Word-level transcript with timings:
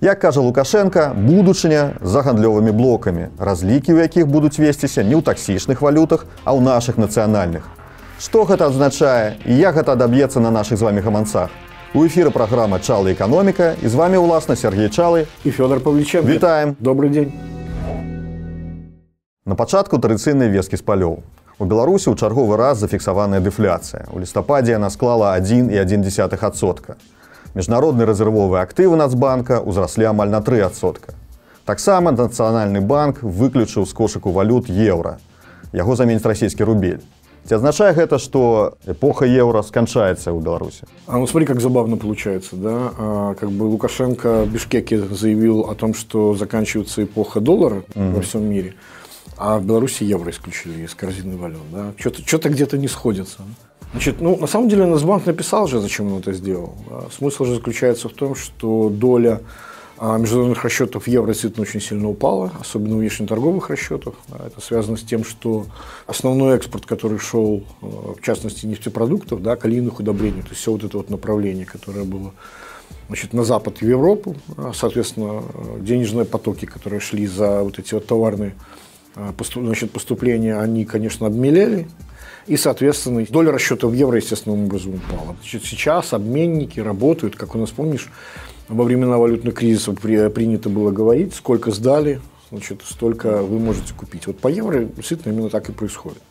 Як 0.00 0.20
кажа 0.20 0.40
Лукашенко, 0.40 1.10
будучыня 1.16 1.98
за 2.02 2.22
гандлёвымі 2.22 2.70
блокамі, 2.70 3.34
разлікі 3.34 3.98
ў 3.98 4.06
якіх 4.06 4.30
будуць 4.30 4.54
весціся 4.54 5.02
не 5.02 5.18
ў 5.18 5.26
таксічных 5.26 5.82
валютах, 5.82 6.30
а 6.46 6.54
ў 6.54 6.62
нашых 6.62 7.02
нацыянальных. 7.02 7.66
Што 8.22 8.46
гэта 8.46 8.70
азначае 8.70 9.42
і 9.42 9.58
як 9.58 9.74
гэта 9.74 9.98
адаб'ецца 9.98 10.38
на 10.38 10.54
нашых 10.54 10.78
з 10.78 10.86
вами 10.86 11.02
гаманцах? 11.02 11.50
У 11.98 12.06
эфіры 12.06 12.30
праграма 12.30 12.78
Чалы 12.78 13.10
эканоміка 13.18 13.74
і 13.82 13.88
з 13.90 13.94
вами 13.98 14.22
уласна 14.22 14.54
Сергей 14.54 14.86
Чалы 14.86 15.26
і 15.42 15.50
Фёдор 15.50 15.82
Павліченко. 15.82 16.30
Вітаем. 16.30 16.76
Добрый 16.78 17.10
дзень. 17.10 17.34
На 19.42 19.58
пачатку 19.58 19.98
традыцыйнай 19.98 20.46
вескі 20.46 20.78
з 20.78 20.86
палёў. 20.86 21.26
У 21.58 21.64
Беларусі 21.66 22.14
ў 22.14 22.14
чарговы 22.14 22.54
раз 22.54 22.78
зафіксаваная 22.78 23.42
дэфляцыя. 23.42 24.06
У 24.14 24.22
лістападзе 24.22 24.78
яна 24.78 24.94
склала 24.94 25.34
1,1%. 25.34 26.94
Міжнародны 27.53 28.05
рэзервовыя 28.05 28.65
актывы 28.65 28.97
Нацбанка 28.97 29.61
ўзраслі 29.61 30.09
амаль 30.09 30.29
на 30.33 30.41
3%. 30.41 31.13
Таксама 31.65 32.11
нацыянальны 32.11 32.81
банк 32.81 33.23
выключыў 33.23 33.85
з 33.85 33.93
кошыку 33.93 34.31
валют 34.31 34.69
еўра. 34.69 35.19
Яго 35.71 35.95
заменіць 35.95 36.25
расійскі 36.25 36.63
рубель. 36.63 37.03
Ці 37.45 37.55
означает 37.55 37.97
гэта, 37.97 38.19
что 38.19 38.77
эпоха 38.85 39.25
евро 39.25 39.61
скончается 39.63 40.31
у 40.31 40.39
Беларуси? 40.39 40.87
А 41.07 41.17
ну 41.17 41.27
смотри, 41.27 41.45
как 41.45 41.59
забавно 41.59 41.97
получается, 41.97 42.55
да? 42.55 42.91
А, 42.97 43.35
как 43.35 43.51
бы 43.51 43.63
Лукашенко 43.63 44.43
в 44.43 44.49
Бишкеке 44.49 44.99
заявил 44.99 45.61
о 45.69 45.75
том, 45.75 45.93
что 45.93 46.35
заканчивается 46.35 47.03
эпоха 47.03 47.41
доллара 47.41 47.83
mm-hmm. 47.95 48.13
во 48.13 48.21
всем 48.21 48.49
мире, 48.49 48.75
а 49.37 49.57
в 49.57 49.65
Беларуси 49.65 50.03
евро 50.05 50.31
исключили 50.31 50.85
из 50.85 50.95
корзины 50.95 51.35
валют, 51.35 51.63
да? 51.71 51.91
Что-то, 51.97 52.21
что-то 52.25 52.49
где-то 52.49 52.77
не 52.77 52.87
сходится. 52.87 53.39
Значит, 53.92 54.20
ну, 54.20 54.36
на 54.36 54.46
самом 54.46 54.68
деле, 54.68 54.86
Нацбанк 54.86 55.26
написал 55.26 55.66
же, 55.66 55.80
зачем 55.80 56.12
он 56.12 56.20
это 56.20 56.32
сделал. 56.32 56.74
Смысл 57.10 57.44
же 57.44 57.54
заключается 57.54 58.08
в 58.08 58.12
том, 58.12 58.34
что 58.34 58.90
доля 58.90 59.40
а 60.00 60.16
международных 60.16 60.62
расчетов 60.62 61.08
евро 61.08 61.32
действительно 61.32 61.62
очень 61.62 61.80
сильно 61.80 62.08
упала, 62.08 62.52
особенно 62.60 62.96
внешнеторговых 62.96 63.68
расчетов. 63.68 64.14
Это 64.30 64.60
связано 64.60 64.96
с 64.96 65.02
тем, 65.02 65.24
что 65.24 65.66
основной 66.06 66.56
экспорт, 66.56 66.86
который 66.86 67.18
шел, 67.18 67.64
в 67.80 68.20
частности, 68.22 68.64
нефтепродуктов, 68.66 69.42
да, 69.42 69.56
калийных 69.56 69.98
удобрений, 69.98 70.42
то 70.42 70.50
есть 70.50 70.60
все 70.60 70.70
вот 70.70 70.84
это 70.84 70.98
вот 70.98 71.10
направление, 71.10 71.66
которое 71.66 72.04
было 72.04 72.32
значит, 73.08 73.32
на 73.32 73.42
запад 73.42 73.82
и 73.82 73.86
в 73.86 73.88
Европу, 73.88 74.36
а, 74.56 74.70
соответственно, 74.72 75.42
денежные 75.80 76.24
потоки, 76.24 76.64
которые 76.64 77.00
шли 77.00 77.26
за 77.26 77.64
вот 77.64 77.80
эти 77.80 77.94
вот 77.94 78.06
товарные 78.06 78.54
значит, 79.56 79.90
поступления, 79.90 80.58
они, 80.60 80.84
конечно, 80.84 81.26
обмелели, 81.26 81.88
и, 82.48 82.56
соответственно, 82.56 83.24
доля 83.28 83.52
расчетов 83.52 83.92
в 83.92 83.94
евро 83.94 84.16
естественным 84.16 84.64
образом 84.64 84.94
упала. 84.94 85.36
Значит, 85.40 85.64
сейчас 85.64 86.12
обменники 86.12 86.80
работают, 86.80 87.36
как 87.36 87.54
у 87.54 87.58
нас, 87.58 87.70
помнишь, 87.70 88.08
во 88.68 88.84
времена 88.84 89.18
валютных 89.18 89.54
кризисов 89.54 90.00
принято 90.00 90.68
было 90.68 90.90
говорить, 90.90 91.34
сколько 91.34 91.70
сдали, 91.70 92.20
значит, 92.50 92.82
столько 92.84 93.42
вы 93.42 93.58
можете 93.58 93.94
купить. 93.94 94.26
Вот 94.26 94.38
по 94.38 94.48
евро 94.48 94.84
действительно 94.84 95.32
именно 95.32 95.50
так 95.50 95.68
и 95.68 95.72
происходит. 95.72 96.22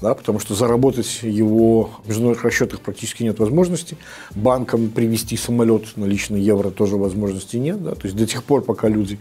Да, 0.00 0.14
потому 0.14 0.40
что 0.40 0.54
заработать 0.54 1.20
его 1.22 1.90
в 2.04 2.08
международных 2.08 2.44
расчетах 2.44 2.80
практически 2.80 3.22
нет 3.22 3.38
возможности. 3.38 3.96
Банкам 4.34 4.88
привести 4.88 5.36
самолет 5.36 5.96
на 5.96 6.04
личный 6.04 6.40
евро 6.40 6.70
тоже 6.70 6.96
возможности 6.96 7.56
нет. 7.56 7.80
Да, 7.82 7.94
то 7.94 8.02
есть 8.04 8.16
до 8.16 8.26
тех 8.26 8.42
пор, 8.42 8.62
пока 8.62 8.88
люди 8.88 9.20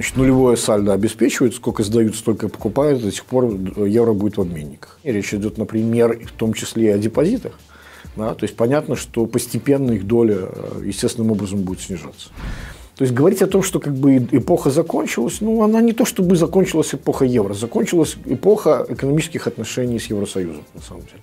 значит, 0.00 0.16
нулевое 0.16 0.56
сальдо 0.56 0.94
обеспечивают, 0.94 1.54
сколько 1.54 1.82
сдают, 1.82 2.16
столько 2.16 2.48
покупают, 2.48 3.02
до 3.02 3.10
тех 3.10 3.22
пор 3.26 3.54
евро 3.86 4.14
будет 4.14 4.38
в 4.38 4.40
обменниках. 4.40 4.98
И 5.02 5.12
речь 5.12 5.34
идет, 5.34 5.58
например, 5.58 6.18
в 6.26 6.32
том 6.32 6.54
числе 6.54 6.86
и 6.86 6.88
о 6.88 6.98
депозитах. 6.98 7.52
Да? 8.16 8.32
То 8.34 8.44
есть 8.44 8.56
понятно, 8.56 8.96
что 8.96 9.26
постепенно 9.26 9.92
их 9.92 10.06
доля 10.06 10.38
э, 10.40 10.82
естественным 10.86 11.32
образом 11.32 11.60
будет 11.60 11.80
снижаться. 11.80 12.30
То 12.96 13.02
есть 13.02 13.12
говорить 13.12 13.42
о 13.42 13.46
том, 13.46 13.62
что 13.62 13.78
как 13.78 13.94
бы 13.94 14.16
эпоха 14.16 14.70
закончилась, 14.70 15.42
ну, 15.42 15.62
она 15.62 15.82
не 15.82 15.92
то 15.92 16.06
чтобы 16.06 16.34
закончилась 16.36 16.94
эпоха 16.94 17.26
евро, 17.26 17.52
закончилась 17.52 18.16
эпоха 18.24 18.86
экономических 18.88 19.46
отношений 19.46 19.98
с 19.98 20.06
Евросоюзом, 20.06 20.64
на 20.72 20.80
самом 20.80 21.02
деле. 21.02 21.20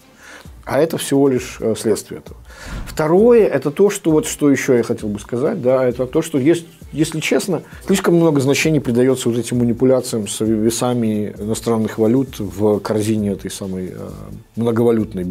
А 0.65 0.79
это 0.79 0.97
всего 0.97 1.29
лишь 1.29 1.57
э, 1.61 1.75
следствие 1.77 2.19
этого. 2.19 2.37
Второе, 2.85 3.47
это 3.47 3.71
то, 3.71 3.89
что 3.89 4.11
вот 4.11 4.27
что 4.27 4.51
еще 4.51 4.75
я 4.75 4.83
хотел 4.83 5.07
бы 5.07 5.17
сказать, 5.17 5.61
да, 5.61 5.85
это 5.85 6.05
то, 6.05 6.21
что 6.21 6.37
есть, 6.37 6.65
если 6.91 7.21
честно, 7.21 7.63
слишком 7.85 8.15
много 8.15 8.41
значений 8.41 8.81
придается 8.81 9.29
вот 9.29 9.37
этим 9.37 9.59
манипуляциям 9.59 10.27
с 10.27 10.41
весами 10.41 11.33
иностранных 11.39 11.97
валют 11.97 12.39
в 12.39 12.79
корзине 12.79 13.31
этой 13.31 13.49
самой 13.49 13.93
э, 13.95 14.09
многовалютной 14.57 15.25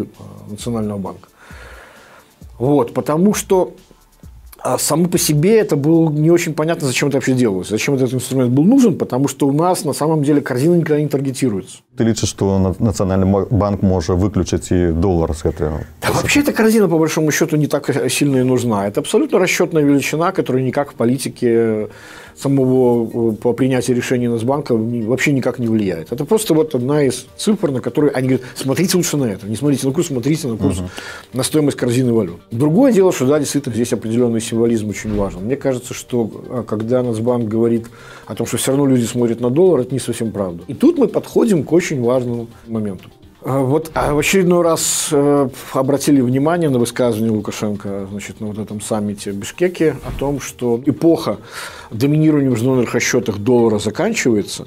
национального 0.48 0.98
банка. 0.98 1.28
Вот, 2.58 2.94
потому 2.94 3.34
что 3.34 3.74
а 4.66 4.78
само 4.78 5.06
по 5.06 5.16
себе 5.16 5.58
это 5.58 5.76
было 5.76 6.10
не 6.10 6.30
очень 6.30 6.52
понятно, 6.52 6.88
зачем 6.88 7.08
это 7.08 7.18
вообще 7.18 7.34
делалось, 7.34 7.68
зачем 7.68 7.94
этот 7.94 8.12
инструмент 8.12 8.50
был 8.50 8.64
нужен, 8.64 8.98
потому 8.98 9.28
что 9.28 9.46
у 9.46 9.52
нас 9.52 9.84
на 9.84 9.92
самом 9.92 10.24
деле 10.24 10.40
корзина 10.40 10.74
никогда 10.74 11.00
не 11.00 11.08
таргетируется. 11.08 11.78
Ты 11.96 12.04
лічыш, 12.04 12.28
что 12.28 12.74
Национальный 12.80 13.46
банк 13.50 13.82
может 13.82 14.16
выключить 14.16 14.72
и 14.72 14.88
доллар 14.88 15.34
с 15.34 15.44
этого? 15.44 15.84
Да, 16.02 16.10
вообще 16.12 16.40
эта 16.40 16.52
корзина, 16.52 16.88
по 16.88 16.98
большому 16.98 17.30
счету, 17.30 17.56
не 17.56 17.68
так 17.68 17.88
сильно 18.10 18.38
и 18.38 18.42
нужна. 18.42 18.88
Это 18.88 19.00
абсолютно 19.00 19.38
расчетная 19.38 19.84
величина, 19.84 20.32
которая 20.32 20.64
никак 20.64 20.92
в 20.92 20.94
политике 20.94 21.88
самого 22.38 23.32
по 23.32 23.52
принятию 23.52 23.96
решения 23.96 24.28
Нацбанка 24.28 24.74
вообще 24.74 25.32
никак 25.32 25.58
не 25.58 25.68
влияет. 25.68 26.12
Это 26.12 26.24
просто 26.24 26.54
вот 26.54 26.74
одна 26.74 27.02
из 27.02 27.26
цифр, 27.36 27.70
на 27.70 27.80
которые 27.80 28.12
они 28.12 28.28
говорят, 28.28 28.46
смотрите 28.54 28.96
лучше 28.96 29.16
на 29.16 29.24
это, 29.24 29.46
не 29.46 29.56
смотрите 29.56 29.86
на 29.86 29.92
курс, 29.92 30.08
смотрите 30.08 30.48
на 30.48 30.56
курс, 30.56 30.78
угу. 30.78 30.88
на 31.32 31.42
стоимость 31.42 31.76
корзины 31.76 32.12
валют. 32.12 32.40
Другое 32.50 32.92
дело, 32.92 33.12
что 33.12 33.26
да, 33.26 33.38
действительно 33.38 33.74
здесь 33.74 33.92
определенный 33.92 34.40
символизм 34.40 34.88
очень 34.90 35.14
важен. 35.16 35.44
Мне 35.44 35.56
кажется, 35.56 35.94
что 35.94 36.30
а, 36.50 36.62
когда 36.62 37.02
Нацбанк 37.02 37.48
говорит 37.48 37.86
о 38.26 38.34
том, 38.34 38.46
что 38.46 38.58
все 38.58 38.72
равно 38.72 38.86
люди 38.86 39.04
смотрят 39.04 39.40
на 39.40 39.50
доллар, 39.50 39.80
это 39.80 39.94
не 39.94 40.00
совсем 40.00 40.30
правда. 40.30 40.62
И 40.66 40.74
тут 40.74 40.98
мы 40.98 41.08
подходим 41.08 41.64
к 41.64 41.72
очень 41.72 42.02
важному 42.02 42.48
моменту. 42.66 43.08
А, 43.48 43.60
вот 43.60 43.92
а 43.94 44.12
в 44.12 44.18
очередной 44.18 44.62
раз 44.62 45.08
э, 45.12 45.48
обратили 45.72 46.20
внимание 46.20 46.68
на 46.68 46.80
высказывание 46.80 47.30
Лукашенко 47.30 48.08
значит, 48.10 48.40
на 48.40 48.48
вот 48.48 48.58
этом 48.58 48.80
саммите 48.80 49.30
в 49.30 49.36
Бишкеке 49.36 49.96
о 50.04 50.18
том, 50.18 50.40
что 50.40 50.82
эпоха 50.84 51.38
доминирования 51.92 52.48
в 52.48 52.54
международных 52.54 52.92
расчетах 52.92 53.38
доллара 53.38 53.78
заканчивается, 53.78 54.66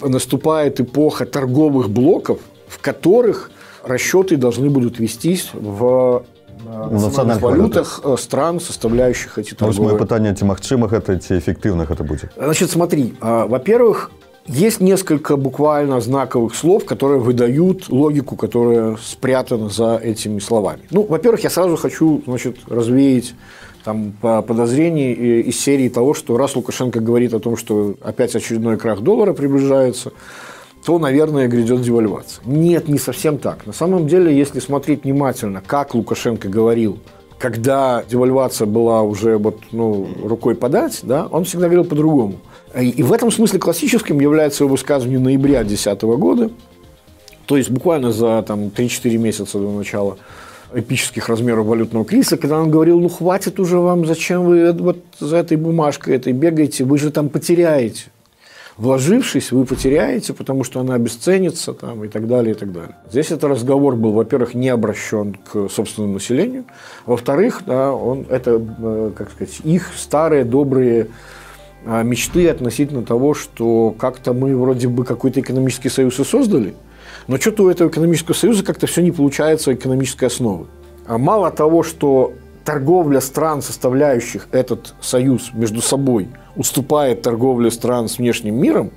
наступает 0.00 0.80
эпоха 0.80 1.26
торговых 1.26 1.90
блоков, 1.90 2.40
в 2.66 2.80
которых 2.80 3.52
расчеты 3.84 4.36
должны 4.36 4.68
будут 4.68 4.98
вестись 4.98 5.50
в 5.52 6.24
э, 6.66 6.88
национальных 6.90 7.40
валютах 7.40 8.00
э, 8.02 8.16
стран, 8.18 8.58
составляющих 8.58 9.38
эти 9.38 9.54
торговые. 9.54 9.94
Ось 9.94 10.00
питання, 10.00 10.34
ці 10.34 10.44
магчимых 10.44 10.92
это, 10.92 11.16
ці 11.18 11.34
эффективных 11.34 11.90
это 11.90 12.02
будет? 12.02 12.30
Значит, 12.36 12.68
смотри, 12.70 13.14
во-первых, 13.20 14.10
есть 14.46 14.80
несколько 14.80 15.36
буквально 15.36 16.00
знаковых 16.00 16.54
слов, 16.54 16.84
которые 16.84 17.20
выдают 17.20 17.88
логику, 17.88 18.36
которая 18.36 18.96
спрятана 18.96 19.68
за 19.68 19.96
этими 19.96 20.40
словами. 20.40 20.82
Ну, 20.90 21.04
во-первых, 21.04 21.44
я 21.44 21.50
сразу 21.50 21.76
хочу 21.76 22.22
значит, 22.26 22.56
развеять 22.66 23.34
там, 23.84 24.12
подозрения 24.20 25.12
из 25.12 25.60
серии 25.60 25.88
того, 25.88 26.14
что 26.14 26.36
раз 26.36 26.56
Лукашенко 26.56 27.00
говорит 27.00 27.34
о 27.34 27.40
том, 27.40 27.56
что 27.56 27.94
опять 28.00 28.34
очередной 28.34 28.76
крах 28.76 29.00
доллара 29.00 29.32
приближается, 29.32 30.12
то, 30.84 30.98
наверное, 30.98 31.46
грядет 31.46 31.82
девальвация. 31.82 32.42
Нет, 32.44 32.88
не 32.88 32.98
совсем 32.98 33.38
так. 33.38 33.66
На 33.66 33.72
самом 33.72 34.08
деле, 34.08 34.36
если 34.36 34.58
смотреть 34.58 35.04
внимательно, 35.04 35.62
как 35.64 35.94
Лукашенко 35.94 36.48
говорил, 36.48 36.98
когда 37.42 38.04
девальвация 38.08 38.66
была 38.66 39.02
уже 39.02 39.36
вот, 39.36 39.58
ну, 39.72 40.08
рукой 40.24 40.54
подать, 40.54 41.00
да, 41.02 41.26
он 41.30 41.44
всегда 41.44 41.66
говорил 41.66 41.84
по-другому– 41.84 42.36
и 42.80 43.02
в 43.02 43.12
этом 43.12 43.30
смысле 43.30 43.58
классическим 43.58 44.18
является 44.20 44.64
его 44.64 44.72
высказывание 44.72 45.18
ноября 45.18 45.62
2010 45.62 46.02
года, 46.02 46.50
то 47.46 47.56
есть 47.56 47.70
буквально 47.70 48.12
за 48.12 48.42
там, 48.42 48.68
3-4 48.68 49.18
месяца 49.18 49.58
до 49.58 49.70
начала 49.70 50.16
эпических 50.74 51.28
размеров 51.28 51.66
валютного 51.66 52.06
кризиса, 52.06 52.38
когда 52.38 52.58
он 52.58 52.70
говорил, 52.70 52.98
ну 52.98 53.10
хватит 53.10 53.60
уже 53.60 53.78
вам, 53.78 54.06
зачем 54.06 54.44
вы 54.44 54.72
вот 54.72 54.98
за 55.20 55.36
этой 55.36 55.58
бумажкой 55.58 56.16
этой 56.16 56.32
бегаете, 56.32 56.84
вы 56.84 56.96
же 56.96 57.10
там 57.10 57.28
потеряете. 57.28 58.04
Вложившись, 58.78 59.52
вы 59.52 59.66
потеряете, 59.66 60.32
потому 60.32 60.64
что 60.64 60.80
она 60.80 60.94
обесценится 60.94 61.74
там, 61.74 62.04
и 62.04 62.08
так 62.08 62.26
далее, 62.26 62.54
и 62.54 62.58
так 62.58 62.72
далее. 62.72 62.96
Здесь 63.10 63.26
этот 63.26 63.44
разговор 63.44 63.96
был, 63.96 64.12
во-первых, 64.12 64.54
не 64.54 64.70
обращен 64.70 65.34
к 65.34 65.68
собственному 65.68 66.14
населению, 66.14 66.64
во-вторых, 67.04 67.62
да, 67.66 67.92
он, 67.92 68.26
это, 68.30 68.62
э, 68.78 69.12
как 69.14 69.30
сказать, 69.30 69.60
их 69.64 69.90
старые 69.94 70.44
добрые 70.44 71.08
а, 71.84 72.02
мечты 72.02 72.48
относительно 72.48 73.02
того, 73.02 73.34
что 73.34 73.94
как-то 73.98 74.32
мы 74.32 74.56
вроде 74.56 74.88
бы 74.88 75.04
какой-то 75.04 75.40
экономический 75.40 75.88
союз 75.88 76.18
и 76.20 76.24
создали, 76.24 76.74
но 77.26 77.36
что-то 77.38 77.64
у 77.64 77.68
этого 77.68 77.88
экономического 77.88 78.34
союза 78.34 78.64
как-то 78.64 78.86
все 78.86 79.02
не 79.02 79.10
получается 79.10 79.74
экономической 79.74 80.26
основы. 80.26 80.66
А 81.06 81.18
мало 81.18 81.50
того, 81.50 81.82
что 81.82 82.32
торговля 82.64 83.20
стран, 83.20 83.62
составляющих 83.62 84.48
этот 84.52 84.94
союз 85.00 85.50
между 85.52 85.80
собой, 85.80 86.28
уступает 86.56 87.22
торговле 87.22 87.70
стран 87.70 88.08
с 88.08 88.18
внешним 88.18 88.60
миром, 88.60 88.90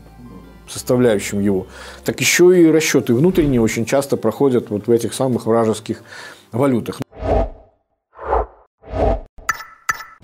составляющим 0.67 1.39
его, 1.39 1.67
так 2.03 2.19
еще 2.19 2.59
и 2.61 2.71
расчеты 2.71 3.13
внутренние 3.13 3.61
очень 3.61 3.85
часто 3.85 4.17
проходят 4.17 4.69
вот 4.69 4.87
в 4.87 4.91
этих 4.91 5.13
самых 5.13 5.45
вражеских 5.45 6.03
валютах. 6.51 6.99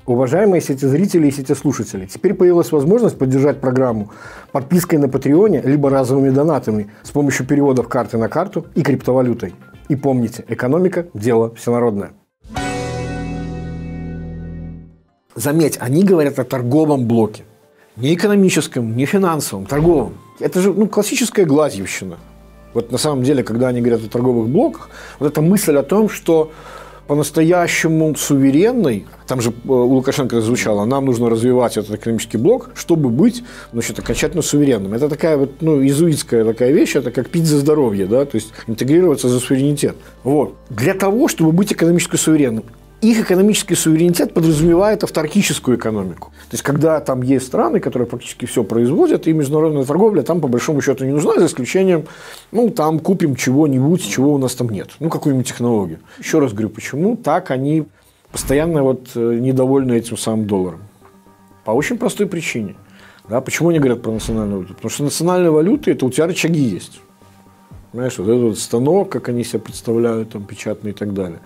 Уважаемые 0.07 0.61
сети-зрители 0.61 1.27
и 1.27 1.31
сети-слушатели, 1.31 2.05
теперь 2.05 2.33
появилась 2.33 2.71
возможность 2.71 3.17
поддержать 3.17 3.61
программу 3.61 4.11
подпиской 4.51 4.97
на 4.99 5.07
Патреоне 5.07 5.61
либо 5.61 5.89
разовыми 5.89 6.31
донатами 6.31 6.91
с 7.03 7.11
помощью 7.11 7.45
переводов 7.45 7.88
карты 7.88 8.17
на 8.17 8.27
карту 8.27 8.65
и 8.75 8.81
криптовалютой. 8.81 9.53
И 9.89 9.95
помните, 9.95 10.43
экономика– 10.47 11.05
дело 11.13 11.53
всенародное. 11.55 12.11
Заметь, 15.41 15.77
они 15.79 16.03
говорят 16.03 16.38
о 16.38 16.43
торговом 16.43 17.07
блоке. 17.07 17.45
Не 17.95 18.13
экономическом, 18.13 18.95
не 18.95 19.05
финансовом, 19.07 19.65
торговом. 19.65 20.13
Это 20.39 20.61
же 20.61 20.71
ну, 20.71 20.88
классическая 20.88 21.45
глазьевщина. 21.45 22.17
Вот 22.75 22.91
на 22.91 22.99
самом 22.99 23.23
деле, 23.23 23.43
когда 23.43 23.69
они 23.69 23.81
говорят 23.81 24.05
о 24.05 24.07
торговых 24.07 24.47
блоках, 24.49 24.89
вот 25.19 25.31
эта 25.31 25.41
мысль 25.41 25.75
о 25.77 25.81
том, 25.81 26.09
что 26.09 26.51
по-настоящему 27.07 28.15
суверенной, 28.15 29.07
там 29.27 29.41
же 29.41 29.49
э, 29.49 29.53
у 29.67 29.95
Лукашенко 29.95 30.39
звучало, 30.41 30.85
нам 30.85 31.05
нужно 31.05 31.27
развивать 31.27 31.75
этот 31.75 31.95
экономический 31.95 32.38
блок, 32.38 32.69
чтобы 32.75 33.09
быть 33.09 33.43
значит, 33.73 33.97
окончательно 33.97 34.43
суверенным. 34.43 34.93
Это 34.93 35.09
такая 35.09 35.38
вот, 35.38 35.53
ну, 35.61 35.81
иезуитская 35.81 36.45
такая 36.45 36.71
вещь, 36.71 36.95
это 36.95 37.09
как 37.09 37.29
пить 37.29 37.47
за 37.47 37.57
здоровье, 37.57 38.05
да, 38.05 38.25
то 38.25 38.35
есть 38.35 38.53
интегрироваться 38.67 39.27
за 39.27 39.39
суверенитет. 39.39 39.95
Вот. 40.23 40.53
Для 40.69 40.93
того, 40.93 41.27
чтобы 41.27 41.51
быть 41.51 41.73
экономически 41.73 42.15
суверенным, 42.15 42.63
их 43.01 43.19
экономический 43.19 43.75
суверенитет 43.75 44.33
подразумевает 44.33 45.03
автаркическую 45.03 45.77
экономику. 45.77 46.30
То 46.50 46.53
есть, 46.53 46.63
когда 46.63 47.00
там 47.00 47.24
есть 47.24 47.48
страны, 47.48 47.80
которые 47.80 48.07
практически 48.07 48.45
все 48.45 48.63
производят, 48.63 49.27
и 49.27 49.33
международная 49.33 49.86
торговля 49.86 50.21
там, 50.21 50.39
по 50.39 50.48
большому 50.48 50.81
счету, 50.81 51.06
не 51.06 51.12
нужна, 51.12 51.39
за 51.39 51.48
исключением, 51.48 52.06
ну, 52.51 52.69
там 52.69 53.00
купим 53.00 53.36
чего-нибудь, 53.36 54.07
чего 54.07 54.33
у 54.33 54.38
нас 54.38 54.53
там 54.53 54.69
нет. 54.69 54.92
Ну, 55.00 55.09
какую-нибудь 55.09 55.48
технологию. 55.48 56.00
Еще 56.19 56.39
раз 56.39 56.53
говорю, 56.53 56.69
почему 56.69 57.18
так 57.18 57.50
они 57.50 57.86
постоянно 58.31 58.83
вот 58.83 59.09
э, 59.15 59.38
недовольны 59.39 59.94
этим 59.94 60.15
самым 60.15 60.45
долларом? 60.45 60.81
По 61.65 61.71
очень 61.71 61.98
простой 61.98 62.27
причине. 62.27 62.75
Да, 63.27 63.42
почему 63.42 63.69
они 63.69 63.80
говорят 63.80 64.01
про 64.03 64.12
национальную 64.12 64.57
валюту? 64.57 64.75
Потому 64.75 64.89
что 64.92 65.03
национальная 65.03 65.51
валюта– 65.51 65.89
это 65.92 66.06
у 66.06 66.12
тебя 66.12 66.27
рычаги 66.27 66.62
есть. 66.62 67.01
Понимаешь, 67.92 68.18
вот 68.18 68.27
этот 68.27 68.42
вот 68.42 68.59
станок, 68.59 69.09
как 69.09 69.30
они 69.30 69.44
себя 69.44 69.59
представляют, 69.59 70.31
там, 70.31 70.44
печатный 70.44 70.92
и 70.92 70.94
так 70.94 71.13
далее. 71.13 71.39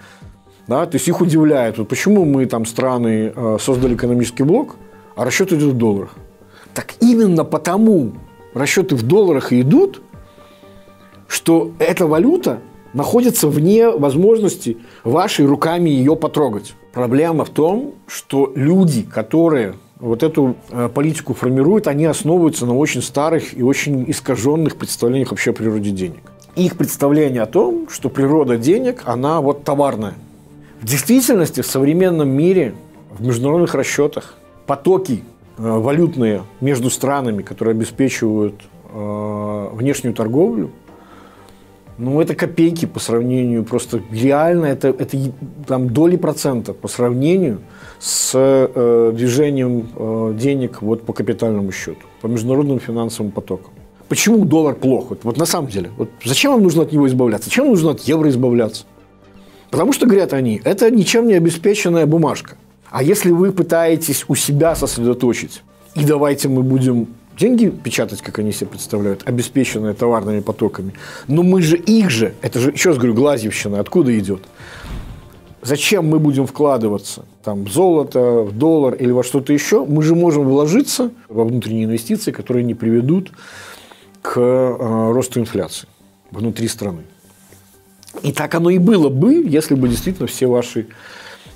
Да? 0.68 0.86
То 0.86 0.96
есть 0.96 1.08
их 1.08 1.22
удивляет, 1.22 1.78
вот 1.78 1.88
почему 1.88 2.26
мы 2.26 2.46
там 2.46 2.66
страны 2.66 3.32
э, 3.36 3.58
создали 3.60 3.96
экономический 3.96 4.44
блок, 4.44 4.76
а 5.16 5.26
расчет 5.26 5.54
идет 5.54 5.74
в 5.74 5.78
долларах. 5.78 6.12
Так 6.74 6.96
именно 7.00 7.46
потому 7.46 8.14
расчеты 8.54 8.96
в 8.96 9.04
долларах 9.04 9.54
идут, 9.54 10.02
что 11.28 11.72
эта 11.80 12.08
валюта 12.08 12.60
находится 12.94 13.48
вне 13.48 13.90
возможности 13.90 14.78
вашей 15.04 15.46
руками 15.46 15.90
ее 15.90 16.16
потрогать. 16.16 16.74
Проблема 16.94 17.46
в 17.46 17.50
том, 17.50 17.94
что 18.08 18.52
люди, 18.56 19.04
которые 19.04 19.76
вот 20.00 20.24
эту 20.24 20.56
э, 20.70 20.90
политику 20.94 21.34
формируют, 21.34 21.88
они 21.88 22.06
основываются 22.06 22.66
на 22.66 22.76
очень 22.76 23.02
старых 23.02 23.58
и 23.58 23.64
очень 23.64 24.10
искаженных 24.10 24.78
представлениях 24.78 25.32
вообще 25.32 25.52
о 25.52 25.54
природе 25.54 25.92
денег. 25.92 26.32
Их 26.56 26.78
представление 26.78 27.42
о 27.42 27.48
том, 27.48 27.88
что 27.90 28.10
природа 28.10 28.58
денег, 28.58 29.02
она 29.06 29.42
вот 29.42 29.64
товарная. 29.66 30.14
В 30.86 30.88
действительности 30.88 31.62
в 31.62 31.66
современном 31.66 32.30
мире, 32.30 32.76
в 33.18 33.26
международных 33.26 33.74
расчетах, 33.74 34.36
потоки 34.68 35.24
э, 35.58 35.64
валютные 35.64 36.44
между 36.62 36.92
странами, 36.92 37.42
которые 37.42 37.72
обеспечивают 37.72 38.54
э, 38.94 39.70
внешнюю 39.74 40.14
торговлю, 40.14 40.70
ну, 41.98 42.22
это 42.22 42.36
копейки 42.36 42.86
по 42.86 43.00
сравнению, 43.00 43.64
просто 43.64 44.04
реально 44.12 44.66
это, 44.66 44.90
это 44.90 45.18
там 45.66 45.90
доли 45.90 46.18
процента 46.18 46.74
по 46.74 46.88
сравнению 46.88 47.62
с 47.98 48.34
э, 48.36 49.12
движением 49.12 49.88
э, 49.96 50.36
денег 50.40 50.84
вот 50.84 51.02
по 51.02 51.14
капитальному 51.14 51.72
счету, 51.72 52.06
по 52.22 52.28
международным 52.28 52.80
финансовым 52.80 53.32
потокам. 53.32 53.72
Почему 54.08 54.46
доллар 54.46 54.76
плохо? 54.76 55.08
Вот, 55.10 55.24
вот 55.24 55.38
на 55.38 55.48
самом 55.48 55.72
деле, 55.72 55.90
вот 55.98 56.10
зачем 56.24 56.52
вам 56.52 56.62
нужно 56.62 56.84
от 56.84 56.92
него 56.92 57.08
избавляться? 57.08 57.50
Зачем 57.50 57.70
нужно 57.70 57.90
от 57.90 58.02
евро 58.02 58.30
избавляться? 58.30 58.86
Потому 59.76 59.92
что, 59.92 60.06
говорят 60.06 60.32
они, 60.32 60.62
это 60.64 60.90
ничем 60.90 61.28
не 61.28 61.34
обеспеченная 61.34 62.06
бумажка. 62.06 62.56
А 62.90 63.04
если 63.04 63.32
вы 63.32 63.52
пытаетесь 63.52 64.24
у 64.30 64.36
себя 64.36 64.74
сосредоточить, 64.74 65.64
и 65.96 66.06
давайте 66.06 66.48
мы 66.48 66.64
будем 66.64 67.08
деньги 67.38 67.68
печатать, 67.68 68.22
как 68.22 68.40
они 68.40 68.54
себе 68.54 68.68
представляют, 68.68 69.24
обеспеченные 69.26 69.94
товарными 69.94 70.40
потоками, 70.40 70.94
но 71.28 71.44
мы 71.44 71.62
же 71.62 71.76
их 71.76 72.10
же, 72.10 72.36
это 72.42 72.60
же, 72.60 72.72
еще 72.72 72.92
раз 72.92 72.98
говорю, 72.98 73.16
глазьевщина, 73.16 73.82
откуда 73.82 74.18
идет? 74.18 74.44
Зачем 75.62 76.08
мы 76.08 76.20
будем 76.20 76.48
вкладываться 76.48 77.26
там, 77.44 77.66
в 77.66 77.70
золото, 77.70 78.44
в 78.44 78.58
доллар 78.58 78.94
или 78.94 79.12
во 79.12 79.26
что-то 79.26 79.52
еще? 79.52 79.84
Мы 79.84 80.04
же 80.04 80.16
можем 80.16 80.46
вложиться 80.46 81.12
во 81.28 81.44
внутренние 81.44 81.84
инвестиции, 81.84 82.32
которые 82.32 82.64
не 82.64 82.76
приведут 82.76 83.34
к 84.22 84.40
э, 84.40 85.12
росту 85.12 85.42
инфляции 85.42 85.90
внутри 86.32 86.70
страны. 86.70 87.02
И 88.26 88.32
так 88.32 88.56
оно 88.56 88.72
и 88.72 88.80
было 88.80 89.10
бы, 89.10 89.44
если 89.46 89.76
бы 89.76 89.88
действительно 89.88 90.28
все 90.28 90.48
ваши 90.48 90.88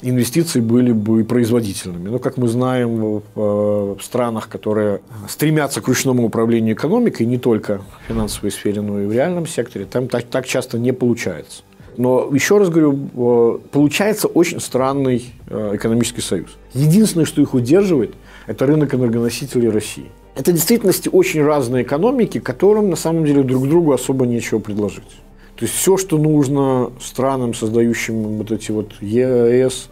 инвестиции 0.04 0.60
были 0.60 0.92
бы 0.92 1.24
производительными. 1.24 2.10
Но, 2.10 2.20
как 2.20 2.38
мы 2.38 2.48
знаем, 2.48 3.24
в 3.34 3.98
странах, 4.02 4.50
которые 4.50 5.02
стремятся 5.28 5.82
к 5.82 5.88
ручному 5.88 6.26
управлению 6.26 6.76
экономикой, 6.76 7.26
не 7.26 7.40
только 7.40 7.80
в 7.80 8.08
финансовой 8.08 8.52
сфере, 8.52 8.82
но 8.82 9.02
и 9.02 9.08
в 9.08 9.12
реальном 9.12 9.48
секторе, 9.48 9.86
там 9.86 10.08
так, 10.08 10.26
так 10.26 10.46
часто 10.46 10.78
не 10.78 10.94
получается. 10.94 11.64
Но, 11.98 12.30
еще 12.32 12.60
раз 12.60 12.70
говорю, 12.70 13.10
э, 13.16 13.60
получается 13.72 14.28
очень 14.28 14.60
странный 14.60 15.34
э, 15.48 15.72
экономический 15.74 16.22
союз. 16.22 16.56
Единственное, 16.74 17.26
что 17.26 17.42
их 17.42 17.56
удерживает, 17.56 18.14
это 18.46 18.68
рынок 18.68 18.94
энергоносителей 18.94 19.70
России. 19.70 20.06
Это 20.36 20.52
в 20.52 20.54
действительности 20.54 21.10
очень 21.12 21.44
разные 21.44 21.84
экономики, 21.84 22.40
которым 22.40 22.92
на 22.92 22.96
самом 22.96 23.26
деле 23.26 23.42
друг 23.42 23.68
другу 23.68 23.92
особо 23.92 24.28
нечего 24.28 24.60
предложить. 24.60 25.20
То 25.60 25.66
есть 25.66 25.76
все, 25.76 25.98
что 25.98 26.18
нужно 26.18 26.90
странам, 27.02 27.54
создающим 27.54 28.38
вот 28.38 28.50
эти 28.50 28.72
вот 28.72 28.94
ЕС, 29.02 29.90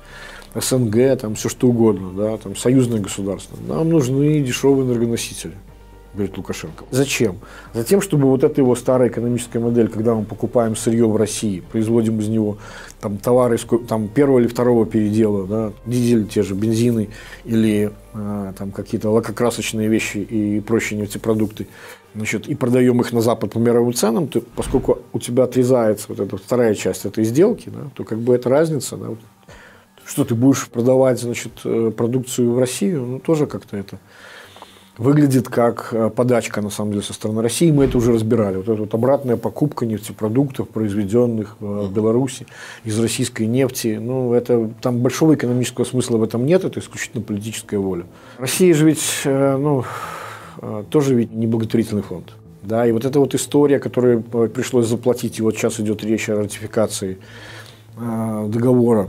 СНГ, 0.55 1.19
там 1.19 1.35
все 1.35 1.49
что 1.49 1.67
угодно, 1.67 2.11
да, 2.15 2.37
там 2.37 2.55
союзное 2.55 3.01
государство, 3.01 3.57
нам 3.67 3.89
нужны 3.89 4.39
дешевые 4.39 4.87
энергоносители 4.87 5.55
говорит 6.17 6.37
Лукашенко. 6.37 6.85
Зачем? 6.91 7.37
Затем, 7.73 8.01
чтобы 8.01 8.27
вот 8.27 8.43
эта 8.43 8.59
его 8.59 8.75
старая 8.75 9.09
экономическая 9.09 9.59
модель, 9.59 9.87
когда 9.87 10.15
мы 10.15 10.25
покупаем 10.25 10.75
сырье 10.75 11.07
в 11.07 11.15
России, 11.15 11.63
производим 11.71 12.19
из 12.19 12.27
него 12.27 12.57
там, 12.99 13.17
товары 13.17 13.57
там, 13.87 14.07
первого 14.07 14.39
или 14.39 14.47
второго 14.47 14.85
передела, 14.85 15.45
да, 15.47 15.71
дизель, 15.85 16.27
те 16.27 16.43
же 16.43 16.55
бензины 16.55 17.09
или 17.45 17.91
э, 18.13 18.53
там, 18.57 18.71
какие-то 18.71 19.09
лакокрасочные 19.11 19.87
вещи 19.87 20.17
и 20.17 20.59
прочие 20.59 20.99
нефтепродукты, 20.99 21.67
значит, 22.15 22.47
и 22.47 22.55
продаем 22.55 22.99
их 23.01 23.13
на 23.13 23.21
Запад 23.21 23.53
по 23.53 23.59
мировым 23.59 23.93
ценам, 23.93 24.27
то, 24.27 24.41
поскольку 24.55 24.99
у 25.13 25.19
тебя 25.19 25.43
отрезается 25.43 26.07
вот 26.09 26.19
эта 26.19 26.35
вторая 26.37 26.73
часть 26.73 27.05
этой 27.05 27.23
сделки, 27.23 27.69
да, 27.69 27.89
то 27.95 28.03
как 28.03 28.17
бы 28.17 28.35
эта 28.35 28.49
разница, 28.49 28.97
да, 28.97 29.09
что 30.03 30.25
ты 30.25 30.35
будешь 30.35 30.67
продавать, 30.67 31.21
значит, 31.21 31.51
э, 31.63 31.91
продукцию 31.95 32.53
в 32.53 32.59
Россию, 32.59 33.05
ну, 33.05 33.19
тоже 33.19 33.45
как-то 33.45 33.77
это 33.77 33.99
выглядит 34.97 35.47
как 35.47 35.89
э, 35.91 36.09
подачка, 36.09 36.61
на 36.61 36.69
самом 36.69 36.91
деле, 36.91 37.03
со 37.03 37.13
стороны 37.13 37.41
России. 37.41 37.71
Мы 37.71 37.85
это 37.85 37.97
уже 37.97 38.11
разбирали. 38.11 38.57
Вот 38.57 38.67
эта 38.67 38.81
вот 38.81 38.93
обратная 38.93 39.37
покупка 39.37 39.85
нефтепродуктов, 39.85 40.69
произведенных 40.69 41.55
в 41.59 41.91
Беларуси 41.91 42.47
из 42.83 42.99
российской 42.99 43.43
нефти. 43.43 43.99
Ну, 44.01 44.33
это, 44.33 44.69
там 44.81 44.99
большого 44.99 45.35
экономического 45.35 45.85
смысла 45.85 46.17
в 46.17 46.23
этом 46.23 46.45
нет, 46.45 46.63
это 46.65 46.79
исключительно 46.79 47.23
политическая 47.23 47.77
воля. 47.77 48.05
Россия 48.37 48.73
же 48.73 48.85
ведь, 48.85 49.03
э, 49.25 49.57
ну, 49.57 49.83
э, 50.61 50.83
тоже 50.89 51.15
ведь 51.15 51.31
не 51.31 51.47
благотворительный 51.47 52.01
фонд. 52.01 52.33
Да, 52.63 52.85
и 52.85 52.91
вот 52.91 53.05
эта 53.05 53.19
вот 53.19 53.33
история, 53.33 53.79
которую 53.79 54.21
пришлось 54.21 54.87
заплатить, 54.87 55.39
и 55.39 55.41
вот 55.41 55.55
сейчас 55.55 55.79
идет 55.79 56.03
речь 56.03 56.27
о 56.29 56.35
ратификации 56.35 57.17
договора 57.95 59.07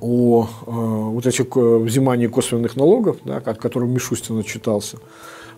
о 0.00 0.44
э, 0.44 0.70
вот 0.70 1.26
этих 1.26 1.54
взимании 1.54 2.26
косвенных 2.26 2.76
налогов, 2.76 3.16
да, 3.24 3.36
о 3.36 3.54
котором 3.54 3.92
Мишустин 3.92 4.38
отчитался 4.38 4.98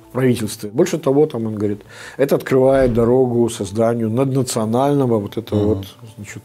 в 0.09 0.13
правительстве. 0.13 0.71
Больше 0.71 0.99
того, 0.99 1.27
там 1.27 1.47
он 1.47 1.55
говорит, 1.55 1.83
это 2.17 2.37
открывает 2.37 2.93
дорогу 2.95 3.49
созданию 3.49 4.11
наднационального 4.11 5.19
вот 5.19 5.37
этого 5.37 5.61
угу. 5.61 5.75
вот, 5.75 5.87
значит, 6.17 6.43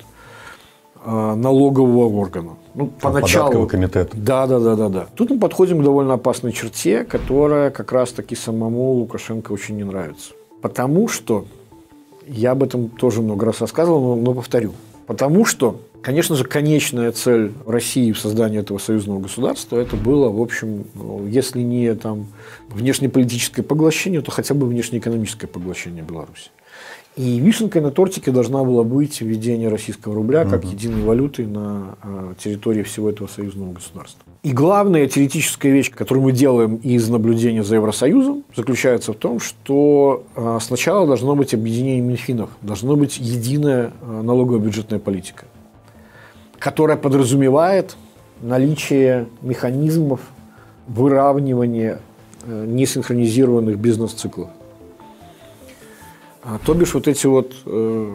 э, 1.06 1.36
налогового 1.36 2.18
органа. 2.18 2.52
Ну, 2.74 2.88
поначалу. 2.88 3.68
комитет. 3.68 4.10
Да, 4.14 4.48
да, 4.48 4.60
да, 4.60 4.76
да, 4.76 4.90
да. 4.90 5.08
Тут 5.16 5.30
мы 5.30 5.40
подходим 5.40 5.80
к 5.80 5.84
довольно 5.84 6.16
опасной 6.16 6.52
черте, 6.52 7.04
которая 7.04 7.70
как 7.70 7.92
раз-таки 7.92 8.36
самому 8.36 8.94
Лукашенко 8.94 9.52
очень 9.52 9.76
не 9.76 9.84
нравится. 9.84 10.34
Потому 10.62 11.08
что, 11.08 11.46
я 12.28 12.52
об 12.52 12.64
этом 12.64 12.90
тоже 12.90 13.22
много 13.22 13.46
раз 13.46 13.62
рассказывал, 13.62 14.16
но, 14.16 14.16
но 14.16 14.34
повторю. 14.34 14.72
Потому 15.06 15.46
что 15.46 15.78
Конечно 16.04 16.36
же, 16.36 16.44
конечная 16.44 17.14
цель 17.14 17.54
России 17.66 18.12
в 18.12 18.20
создании 18.20 18.60
этого 18.60 18.78
союзного 18.78 19.22
государства 19.22 19.78
это 19.78 19.96
было, 19.96 20.30
в 20.30 20.42
общем, 20.42 20.84
если 21.28 21.62
не 21.62 21.96
там 21.96 22.28
внешнеполитическое 22.70 23.64
поглощение, 23.64 24.22
то 24.22 24.30
хотя 24.30 24.54
бы 24.54 24.68
внешнеэкономическое 24.68 25.50
поглощение 25.50 26.04
Беларуси. 26.04 26.52
И 27.16 27.40
вишенкой 27.40 27.82
на 27.82 27.92
тортике 27.92 28.32
должна 28.32 28.64
была 28.64 28.84
быть 28.84 29.22
введение 29.22 29.70
российского 29.70 30.16
рубля 30.16 30.46
как 30.46 30.66
единой 30.66 31.04
валюты 31.04 31.46
на 31.46 31.96
э, 32.04 32.34
территории 32.44 32.82
всего 32.82 33.10
этого 33.10 33.28
союзного 33.28 33.74
государства. 33.74 34.24
И 34.42 34.52
главная 34.52 35.08
теоретическая 35.08 35.70
вещь, 35.70 35.92
которую 35.92 36.24
мы 36.24 36.32
делаем 36.32 36.78
из 36.78 37.08
наблюдения 37.08 37.64
за 37.64 37.76
Евросоюзом, 37.76 38.44
заключается 38.56 39.14
в 39.14 39.16
том, 39.16 39.40
что 39.40 40.26
э, 40.36 40.58
сначала 40.60 41.06
должно 41.06 41.36
быть 41.36 41.54
объединение 41.54 42.02
Минфинов, 42.02 42.50
должна 42.62 42.96
быть 42.96 43.20
единая 43.20 43.94
э, 44.02 44.22
налоговая 44.22 44.60
бюджетная 44.60 45.00
политика, 45.00 45.46
которая 46.64 46.96
подразумевает 46.96 47.98
наличие 48.42 49.28
механизмов 49.42 50.22
выравнивания 50.88 52.00
несинхронизированных 52.48 53.78
бизнес-циклов. 53.78 54.50
А, 56.42 56.60
то 56.66 56.74
бишь 56.74 56.94
вот 56.94 57.10
эти 57.10 57.26
вот 57.28 57.54
э, 57.66 58.12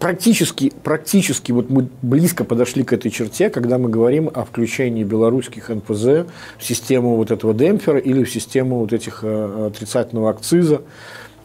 практически, 0.00 0.72
практически 0.82 1.52
вот 1.52 1.70
мы 1.70 1.88
близко 2.02 2.42
подошли 2.42 2.82
к 2.82 2.92
этой 2.92 3.12
черте, 3.12 3.50
когда 3.50 3.78
мы 3.78 3.88
говорим 3.88 4.28
о 4.34 4.44
включении 4.44 5.04
белорусских 5.04 5.68
НПЗ 5.68 6.26
в 6.58 6.62
систему 6.64 7.14
вот 7.14 7.30
этого 7.30 7.54
демпфера 7.54 7.98
или 7.98 8.24
в 8.24 8.30
систему 8.32 8.80
вот 8.80 8.92
этих 8.92 9.20
э, 9.22 9.66
отрицательного 9.68 10.30
акциза 10.30 10.82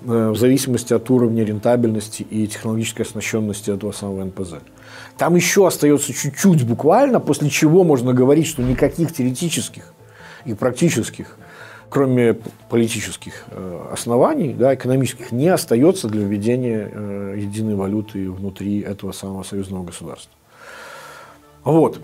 э, 0.03 0.29
в 0.29 0.37
зависимости 0.37 0.91
от 0.91 1.07
уровня 1.11 1.43
рентабельности 1.43 2.23
и 2.23 2.47
технологической 2.47 3.05
оснащенности 3.05 3.69
этого 3.69 3.91
самого 3.91 4.23
НПЗ. 4.25 4.55
Там 5.17 5.35
еще 5.35 5.67
остается 5.67 6.13
чуть-чуть 6.13 6.65
буквально, 6.65 7.19
после 7.19 7.49
чего 7.49 7.83
можно 7.83 8.13
говорить, 8.13 8.47
что 8.47 8.61
никаких 8.61 9.13
теоретических 9.13 9.93
и 10.45 10.53
практических 10.53 11.37
кроме 11.89 12.33
политических 12.69 13.45
э, 13.51 13.87
оснований, 13.93 14.53
да, 14.53 14.75
экономических, 14.75 15.31
не 15.31 15.47
остается 15.47 16.09
для 16.09 16.25
введения 16.25 16.91
э, 16.91 17.35
единой 17.37 17.75
валюты 17.75 18.29
внутри 18.29 18.81
этого 18.81 19.13
самого 19.13 19.43
союзного 19.43 19.85
государства. 19.85 20.31
Вот. 21.63 22.01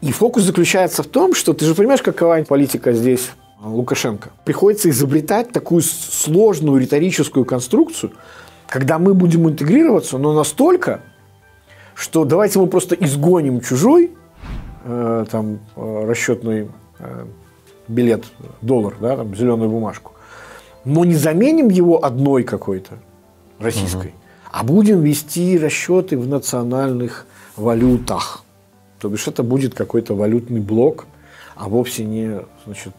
И 0.00 0.10
фокус 0.10 0.42
заключается 0.42 1.04
в 1.04 1.06
том, 1.06 1.34
что 1.34 1.52
ты 1.52 1.66
же 1.66 1.76
понимаешь, 1.76 2.02
какова 2.02 2.42
политика 2.42 2.92
здесь 2.92 3.30
Лукашенко. 3.62 4.30
Приходится 4.44 4.90
изобретать 4.90 5.52
такую 5.52 5.82
сложную 5.82 6.80
риторическую 6.80 7.44
конструкцию, 7.44 8.12
когда 8.68 8.98
мы 8.98 9.14
будем 9.14 9.48
интегрироваться, 9.48 10.18
но 10.18 10.32
настолько, 10.32 11.02
что 11.98 12.24
давайте 12.24 12.60
мы 12.60 12.68
просто 12.68 12.94
изгоним 12.94 13.60
чужой 13.60 14.12
э, 14.84 15.24
там, 15.30 15.58
э, 15.74 16.04
расчетный 16.06 16.68
э, 17.00 17.24
билет, 17.88 18.24
доллар, 18.62 18.94
да, 19.00 19.16
там, 19.16 19.34
зеленую 19.34 19.68
бумажку, 19.68 20.12
но 20.84 21.04
не 21.04 21.14
заменим 21.14 21.68
его 21.68 22.04
одной 22.04 22.44
какой-то 22.44 22.92
российской, 23.58 24.08
угу. 24.08 24.16
а 24.52 24.62
будем 24.62 25.00
вести 25.00 25.58
расчеты 25.58 26.16
в 26.16 26.28
национальных 26.28 27.26
валютах. 27.56 28.44
То 29.00 29.08
бишь 29.08 29.26
это 29.26 29.42
будет 29.42 29.74
какой-то 29.74 30.14
валютный 30.14 30.60
блок, 30.60 31.06
а 31.56 31.68
вовсе 31.68 32.04
не 32.04 32.42
значит, 32.64 32.94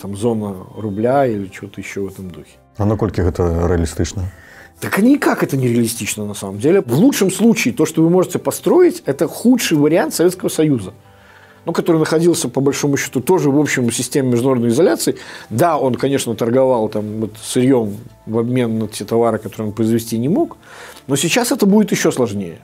там, 0.00 0.16
зона 0.16 0.54
рубля 0.74 1.26
или 1.26 1.50
что-то 1.52 1.82
еще 1.82 2.00
в 2.00 2.08
этом 2.08 2.30
духе. 2.30 2.56
А 2.78 2.86
насколько 2.86 3.20
это 3.20 3.66
реалистично? 3.68 4.30
Так 4.80 4.98
никак 4.98 5.42
это 5.42 5.56
не 5.56 5.68
реалистично 5.68 6.24
на 6.24 6.34
самом 6.34 6.58
деле. 6.58 6.82
В 6.82 6.94
лучшем 6.94 7.30
случае 7.30 7.74
то, 7.74 7.84
что 7.84 8.02
вы 8.02 8.10
можете 8.10 8.38
построить, 8.38 9.02
это 9.06 9.26
худший 9.26 9.76
вариант 9.76 10.14
Советского 10.14 10.48
Союза 10.48 10.92
ну, 11.68 11.74
который 11.74 11.98
находился, 11.98 12.48
по 12.48 12.62
большому 12.62 12.96
счету, 12.96 13.20
тоже 13.20 13.50
в 13.50 13.58
общем 13.58 13.92
системе 13.92 14.30
международной 14.30 14.70
изоляции. 14.70 15.16
Да, 15.50 15.76
он, 15.76 15.96
конечно, 15.96 16.34
торговал 16.34 16.88
там, 16.88 17.20
вот, 17.20 17.32
сырьем 17.42 17.94
в 18.24 18.38
обмен 18.38 18.78
на 18.78 18.88
те 18.88 19.04
товары, 19.04 19.36
которые 19.36 19.68
он 19.68 19.74
произвести 19.74 20.16
не 20.16 20.30
мог, 20.30 20.56
но 21.08 21.16
сейчас 21.16 21.52
это 21.52 21.66
будет 21.66 21.92
еще 21.92 22.10
сложнее. 22.10 22.60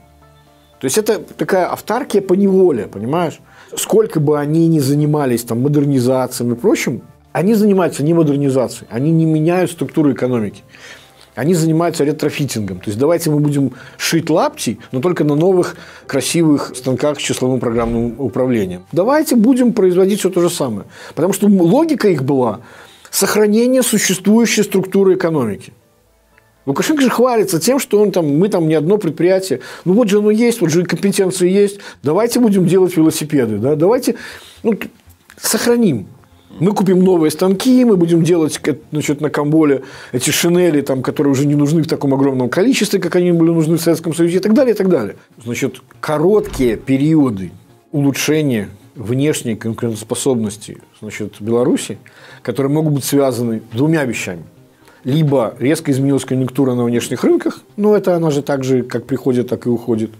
То 0.79 0.85
есть 0.85 0.97
это 0.97 1.19
такая 1.19 1.67
автаркия 1.71 2.19
по 2.19 2.33
неволе, 2.33 2.87
понимаешь? 2.87 3.39
Сколько 3.75 4.19
бы 4.19 4.39
они 4.39 4.67
ни 4.67 4.79
занимались 4.79 5.43
там, 5.43 5.61
модернизацией 5.61 6.51
и 6.51 6.55
прочим, 6.55 7.03
они 7.31 7.53
занимаются 7.53 8.01
не 8.01 8.15
модернизацией, 8.15 8.87
они 8.89 9.11
не 9.11 9.25
меняют 9.25 9.69
структуру 9.69 10.13
экономики 10.13 10.63
они 11.35 11.53
занимаются 11.53 12.03
ретрофитингом. 12.03 12.79
То 12.79 12.87
есть 12.87 12.97
давайте 12.97 13.29
мы 13.29 13.39
будем 13.39 13.73
шить 13.97 14.29
лапти, 14.29 14.79
но 14.91 15.01
только 15.01 15.23
на 15.23 15.35
новых 15.35 15.75
красивых 16.07 16.73
станках 16.75 17.19
с 17.19 17.21
числовым 17.21 17.59
программным 17.59 18.19
управлением. 18.19 18.85
Давайте 18.91 19.35
будем 19.35 19.73
производить 19.73 20.19
все 20.19 20.29
то 20.29 20.41
же 20.41 20.49
самое. 20.49 20.85
Потому 21.13 21.33
что 21.33 21.47
логика 21.47 22.07
их 22.07 22.23
была 22.23 22.61
сохранение 23.11 23.83
существующей 23.83 24.63
структуры 24.63 25.15
экономики. 25.15 25.73
Лукашенко 26.65 27.03
же 27.03 27.09
хвалится 27.09 27.59
тем, 27.59 27.79
что 27.79 28.01
он 28.01 28.11
там, 28.11 28.39
мы 28.39 28.49
там 28.49 28.67
не 28.67 28.73
одно 28.73 28.97
предприятие. 28.97 29.59
Ну 29.83 29.93
вот 29.93 30.09
же 30.09 30.17
оно 30.17 30.31
есть, 30.31 30.61
вот 30.61 30.71
же 30.71 30.83
компетенции 30.83 31.49
есть. 31.49 31.79
Давайте 32.01 32.39
будем 32.39 32.65
делать 32.65 32.97
велосипеды. 32.97 33.57
Да? 33.57 33.75
Давайте 33.75 34.15
ну, 34.63 34.73
сохраним 35.39 36.07
мы 36.59 36.73
купим 36.73 36.99
новые 37.03 37.31
станки, 37.31 37.83
мы 37.83 37.97
будем 37.97 38.23
делать 38.23 38.59
значит, 38.91 39.21
на 39.21 39.29
Камболе 39.29 39.83
эти 40.11 40.29
шинели, 40.29 40.81
там, 40.81 41.01
которые 41.01 41.31
уже 41.31 41.45
не 41.45 41.55
нужны 41.55 41.83
в 41.83 41.87
таком 41.87 42.13
огромном 42.13 42.49
количестве, 42.49 42.99
как 42.99 43.15
они 43.15 43.31
были 43.31 43.51
нужны 43.51 43.77
в 43.77 43.81
Советском 43.81 44.13
Союзе 44.13 44.37
и 44.37 44.39
так 44.39 44.53
далее, 44.53 44.73
и 44.73 44.77
так 44.77 44.89
далее. 44.89 45.15
Значит, 45.43 45.81
короткие 45.99 46.77
периоды 46.77 47.51
улучшения 47.91 48.69
внешней 48.95 49.55
конкурентоспособности 49.55 50.77
значит, 51.01 51.35
Беларуси, 51.41 51.97
которые 52.41 52.71
могут 52.71 52.93
быть 52.93 53.03
связаны 53.03 53.61
двумя 53.73 54.05
вещами. 54.05 54.43
Либо 55.03 55.55
резко 55.59 55.91
изменилась 55.91 56.25
конъюнктура 56.25 56.73
на 56.73 56.83
внешних 56.83 57.23
рынках, 57.23 57.61
но 57.77 57.95
это 57.95 58.15
она 58.15 58.31
же 58.31 58.41
так 58.41 58.63
же, 58.63 58.83
как 58.83 59.05
приходит, 59.05 59.49
так 59.49 59.67
и 59.67 59.69
уходит. 59.69 60.11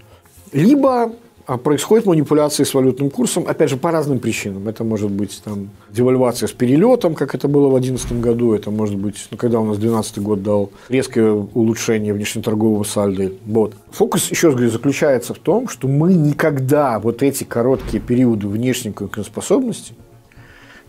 Либо 0.52 1.14
а 1.48 1.58
происходит 1.58 2.06
манипуляции 2.06 2.64
с 2.64 2.74
валютным 2.74 3.10
курсом, 3.10 3.46
опять 3.48 3.70
же, 3.70 3.78
по 3.78 3.92
разным 3.92 4.20
причинам. 4.20 4.68
Это 4.68 4.84
может 4.84 5.12
быть 5.12 5.42
там, 5.44 5.70
девальвация 5.92 6.48
с 6.48 6.52
перелетом, 6.52 7.14
как 7.14 7.36
это 7.36 7.48
было 7.48 7.68
в 7.68 7.80
2011 7.80 8.20
году. 8.20 8.54
Это 8.54 8.72
может 8.72 8.96
быть, 8.96 9.28
ну, 9.30 9.38
когда 9.38 9.60
у 9.60 9.66
нас 9.66 9.78
2012 9.78 10.20
год 10.20 10.42
дал 10.42 10.72
резкое 10.90 11.32
улучшение 11.32 12.14
внешнеторгового 12.14 12.84
сальда. 12.84 13.30
Вот. 13.46 13.76
Фокус, 13.92 14.32
еще 14.32 14.48
раз 14.48 14.56
говорю, 14.56 14.72
заключается 14.72 15.34
в 15.34 15.40
том, 15.40 15.68
что 15.68 15.88
мы 15.88 16.14
никогда 16.14 17.00
вот 17.00 17.22
эти 17.22 17.44
короткие 17.44 18.02
периоды 18.02 18.48
внешней 18.48 18.92
конкурентоспособности 18.92 19.94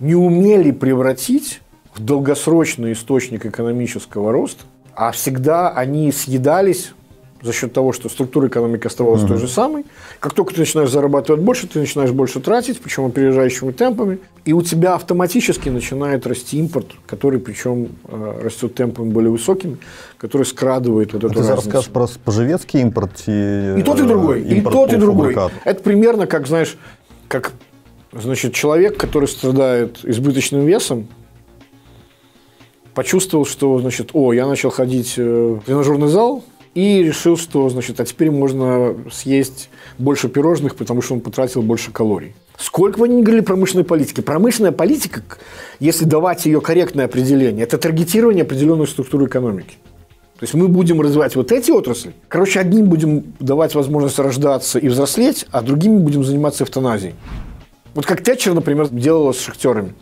не 0.00 0.14
умели 0.14 0.70
превратить 0.70 1.60
в 1.94 2.02
долгосрочный 2.02 2.92
источник 2.92 3.44
экономического 3.44 4.32
роста, 4.32 4.64
а 4.94 5.12
всегда 5.12 5.70
они 5.70 6.12
съедались 6.12 6.92
за 7.46 7.52
счет 7.52 7.72
того, 7.72 7.92
что 7.92 8.08
структура 8.08 8.48
экономики 8.48 8.86
оставалась 8.86 9.22
угу. 9.22 9.28
той 9.28 9.38
же 9.38 9.48
самой. 9.48 9.84
Как 10.20 10.34
только 10.34 10.52
ты 10.52 10.60
начинаешь 10.60 10.90
зарабатывать 10.90 11.40
больше, 11.40 11.66
ты 11.66 11.78
начинаешь 11.78 12.10
больше 12.10 12.40
тратить, 12.40 12.80
причем 12.80 13.06
опережающими 13.06 13.72
темпами, 13.72 14.18
и 14.44 14.52
у 14.52 14.62
тебя 14.62 14.94
автоматически 14.94 15.68
начинает 15.68 16.26
расти 16.26 16.58
импорт, 16.58 16.88
который 17.06 17.38
причем 17.38 17.88
э, 18.08 18.40
растет 18.42 18.74
темпами 18.74 19.10
более 19.10 19.30
высокими, 19.30 19.78
который 20.18 20.42
скрадывает 20.42 21.12
вот 21.12 21.24
а 21.24 21.26
эту 21.28 21.34
ты 21.34 21.40
разницу. 21.40 21.56
расскажешь 21.56 21.90
про 21.90 22.08
поживецкий 22.24 22.80
импорт 22.82 23.22
и, 23.26 23.76
и 23.78 23.82
тот 23.82 24.00
и 24.00 24.02
другой, 24.02 24.42
и 24.42 24.60
тот 24.60 24.92
и 24.92 24.96
другой. 24.96 25.36
Это 25.64 25.82
примерно 25.82 26.26
как, 26.26 26.48
знаешь, 26.48 26.76
как 27.28 27.52
значит, 28.12 28.54
человек, 28.54 28.96
который 28.96 29.28
страдает 29.28 30.00
избыточным 30.02 30.66
весом, 30.66 31.06
почувствовал, 32.94 33.44
что, 33.44 33.78
значит, 33.78 34.10
о, 34.14 34.32
я 34.32 34.46
начал 34.46 34.70
ходить 34.70 35.16
в 35.16 35.60
тренажерный 35.66 36.08
зал, 36.08 36.42
и 36.76 37.02
решил, 37.02 37.38
что, 37.38 37.70
значит, 37.70 37.98
а 38.00 38.04
теперь 38.04 38.30
можно 38.30 38.94
съесть 39.10 39.70
больше 39.96 40.28
пирожных, 40.28 40.76
потому 40.76 41.00
что 41.00 41.14
он 41.14 41.20
потратил 41.20 41.62
больше 41.62 41.90
калорий. 41.90 42.34
Сколько 42.58 42.98
вы 42.98 43.08
не 43.08 43.22
говорили 43.22 43.42
промышленной 43.42 43.84
политики? 43.84 44.20
Промышленная 44.20 44.72
политика, 44.72 45.22
если 45.80 46.04
давать 46.04 46.44
ее 46.44 46.60
корректное 46.60 47.06
определение, 47.06 47.64
это 47.64 47.78
таргетирование 47.78 48.42
определенной 48.42 48.86
структуры 48.86 49.24
экономики. 49.24 49.76
То 50.38 50.42
есть 50.42 50.52
мы 50.52 50.68
будем 50.68 51.00
развивать 51.00 51.34
вот 51.34 51.50
эти 51.50 51.70
отрасли. 51.70 52.12
Короче, 52.28 52.60
одним 52.60 52.90
будем 52.90 53.32
давать 53.40 53.74
возможность 53.74 54.18
рождаться 54.18 54.78
и 54.78 54.88
взрослеть, 54.88 55.46
а 55.50 55.62
другими 55.62 55.96
будем 55.96 56.24
заниматься 56.24 56.64
эвтаназией. 56.64 57.14
Вот 57.94 58.04
как 58.04 58.22
Тэтчер, 58.22 58.52
например, 58.52 58.90
делала 58.90 59.32
с 59.32 59.40
шахтерами. 59.40 59.94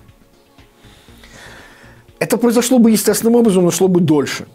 Это 2.19 2.37
произошло 2.37 2.81
бы 2.81 2.91
естественным 2.91 3.37
образом, 3.37 3.63
но 3.63 3.71
шло 3.71 3.87
бы 3.87 4.01
дольше. 4.01 4.47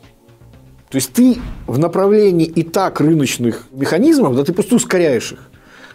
То 0.90 0.96
есть 0.96 1.14
ты 1.14 1.38
в 1.68 1.78
направлении 1.78 2.48
и 2.48 2.64
так 2.64 3.00
рыночных 3.00 3.66
механизмов, 3.72 4.36
да 4.36 4.44
ты 4.44 4.54
просто 4.54 4.76
ускоряешь 4.76 5.34
их. 5.34 5.40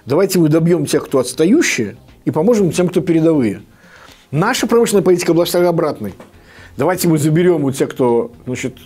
Давайте 0.07 0.39
мы 0.39 0.49
добьем 0.49 0.87
тех, 0.87 1.05
кто 1.05 1.19
отстающие, 1.19 1.97
и 2.25 2.31
поможем 2.31 2.71
тем, 2.71 2.89
кто 2.89 3.01
передовые. 3.01 3.63
Наша 4.31 4.67
промышленная 4.67 5.03
политика 5.03 5.35
была 5.35 5.45
всегда 5.45 5.69
обратной. 5.69 6.15
Давайте 6.77 7.09
мы 7.09 7.19
заберем 7.19 7.65
у 7.65 7.73
тех, 7.73 7.91
кто 7.91 8.33
значит, 8.47 8.77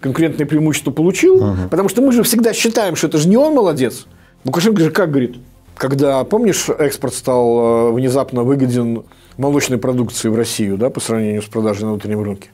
конкурентное 0.00 0.46
преимущество 0.46 0.90
получил, 0.90 1.36
угу. 1.36 1.68
потому 1.70 1.88
что 1.88 2.02
мы 2.02 2.12
же 2.12 2.22
всегда 2.22 2.52
считаем, 2.52 2.96
что 2.96 3.06
это 3.06 3.18
же 3.18 3.28
не 3.28 3.36
он 3.36 3.54
молодец. 3.54 4.06
Лукашенко 4.44 4.82
же 4.82 4.90
как 4.90 5.10
говорит? 5.10 5.36
когда, 5.76 6.24
помнишь, 6.24 6.68
экспорт 6.68 7.14
стал 7.14 7.90
э, 7.90 7.92
внезапно 7.92 8.42
выгоден 8.42 9.04
молочной 9.36 9.78
продукции 9.78 10.28
в 10.28 10.34
Россию, 10.34 10.78
да, 10.78 10.90
по 10.90 11.00
сравнению 11.00 11.42
с 11.42 11.46
продажей 11.46 11.84
на 11.84 11.90
внутреннем 11.90 12.22
рынке. 12.22 12.48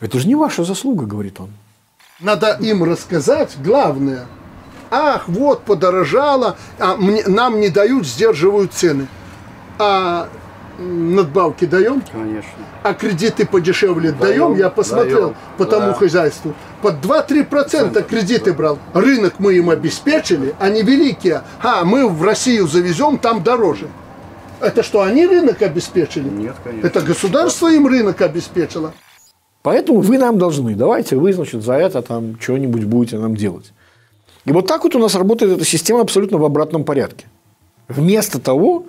Это 0.00 0.18
же 0.18 0.28
не 0.28 0.36
ваша 0.36 0.64
заслуга, 0.64 1.06
говорит 1.06 1.40
он. 1.40 1.50
Надо 2.20 2.58
им 2.60 2.84
рассказать 2.84 3.56
главное. 3.62 4.26
Ах, 4.90 5.28
вот 5.28 5.62
подорожало, 5.62 6.56
а 6.78 6.96
мне, 6.96 7.22
нам 7.26 7.60
не 7.60 7.68
дают, 7.68 8.06
сдерживают 8.06 8.72
цены. 8.72 9.06
А 9.78 10.28
надбавки 10.78 11.64
даем? 11.64 12.02
Конечно. 12.12 12.50
А 12.82 12.94
кредиты 12.94 13.46
подешевле 13.46 14.12
даем? 14.12 14.56
Я 14.56 14.68
посмотрел 14.68 15.20
даем, 15.20 15.36
по 15.56 15.64
тому 15.64 15.88
да. 15.88 15.94
хозяйству. 15.94 16.54
Под 16.82 16.96
2-3% 16.96 18.02
кредиты 18.02 18.52
брал. 18.52 18.78
Рынок 18.92 19.34
мы 19.38 19.54
им 19.54 19.70
обеспечили, 19.70 20.54
они 20.58 20.82
великие. 20.82 21.42
А, 21.62 21.84
мы 21.84 22.08
в 22.08 22.22
Россию 22.22 22.66
завезем, 22.66 23.18
там 23.18 23.42
дороже. 23.42 23.88
Это 24.60 24.82
что, 24.82 25.02
они 25.02 25.26
рынок 25.26 25.62
обеспечили? 25.62 26.28
Нет, 26.28 26.56
конечно. 26.62 26.86
Это 26.86 27.00
государство 27.00 27.70
им 27.72 27.86
рынок 27.86 28.20
обеспечило. 28.20 28.92
Поэтому 29.62 30.00
вы 30.00 30.18
нам 30.18 30.38
должны. 30.38 30.74
Давайте 30.74 31.16
вы, 31.16 31.32
значит, 31.32 31.62
за 31.62 31.74
это 31.74 32.02
там 32.02 32.40
что-нибудь 32.40 32.84
будете 32.84 33.18
нам 33.18 33.36
делать. 33.36 33.72
И 34.46 34.52
вот 34.52 34.66
так 34.66 34.84
вот 34.84 34.94
у 34.94 34.98
нас 34.98 35.14
работает 35.14 35.52
эта 35.52 35.64
система 35.64 36.00
абсолютно 36.00 36.38
в 36.38 36.44
обратном 36.44 36.84
порядке. 36.84 37.26
Вместо 37.88 38.40
того, 38.40 38.86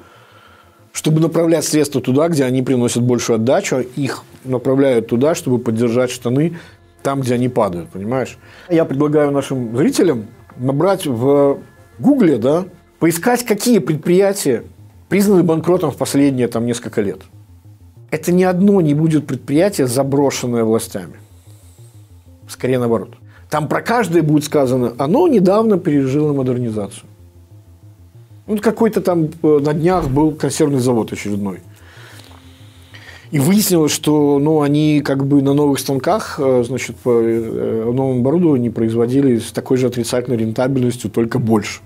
чтобы 0.94 1.20
направлять 1.20 1.66
средства 1.66 2.02
туда, 2.02 2.30
где 2.30 2.46
они 2.46 2.62
приносят 2.62 3.04
большую 3.04 3.36
отдачу, 3.36 3.80
их 3.96 4.24
направляют 4.46 5.08
туда, 5.08 5.36
чтобы 5.36 5.60
поддержать 5.60 6.12
штаны 6.12 6.58
там, 7.04 7.22
где 7.22 7.34
они 7.34 7.50
падают, 7.50 7.90
понимаешь? 7.90 8.38
Я 8.70 8.86
предлагаю 8.86 9.32
нашим 9.32 9.76
зрителям 9.76 10.28
набрать 10.58 11.06
в 11.06 11.60
Гугле, 12.00 12.38
да, 12.38 12.66
поискать, 13.00 13.46
какие 13.46 13.80
предприятия 13.80 14.64
признаны 15.10 15.44
банкротом 15.44 15.92
в 15.92 15.98
последние 15.98 16.48
там 16.48 16.66
несколько 16.66 17.02
лет. 17.02 17.22
Это 18.12 18.34
ни 18.34 18.44
одно 18.44 18.82
не 18.82 18.94
будет 18.94 19.26
предприятие, 19.26 19.88
заброшенное 19.88 20.66
властями. 20.66 21.16
Скорее 22.48 22.78
наоборот. 22.78 23.16
Там 23.50 23.68
про 23.68 23.82
каждое 23.82 24.22
будет 24.22 24.44
сказано, 24.44 24.94
оно 24.98 25.28
недавно 25.28 25.78
пережило 25.78 26.34
модернизацию. 26.34 27.06
Ну, 28.48 28.58
какой-то 28.58 29.02
там 29.02 29.30
э, 29.44 29.60
на 29.62 29.74
днях 29.74 30.10
был 30.10 30.32
консервный 30.32 30.80
завод 30.80 31.14
очередной. 31.14 31.60
И 33.32 33.40
выяснилось, 33.40 33.94
что 33.94 34.40
ну, 34.40 34.62
они 34.62 35.02
как 35.02 35.26
бы 35.26 35.42
на 35.42 35.54
новых 35.54 35.80
станках, 35.80 36.36
э, 36.38 36.64
значит, 36.66 36.98
по 36.98 37.12
э, 37.22 37.84
новому 37.86 38.20
оборудованию 38.20 38.74
производили 38.74 39.40
с 39.40 39.54
такой 39.54 39.78
же 39.78 39.88
отрицательной 39.88 40.38
рентабельностью, 40.38 41.10
только 41.10 41.40
больше. 41.40 41.80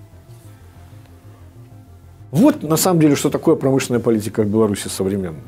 Вот 2.31 2.63
на 2.63 2.77
самом 2.77 2.99
деле, 2.99 3.15
что 3.15 3.29
такое 3.29 3.55
промышленная 3.55 4.01
политика 4.01 4.41
в 4.41 4.47
Беларуси 4.47 4.87
современной. 4.87 5.41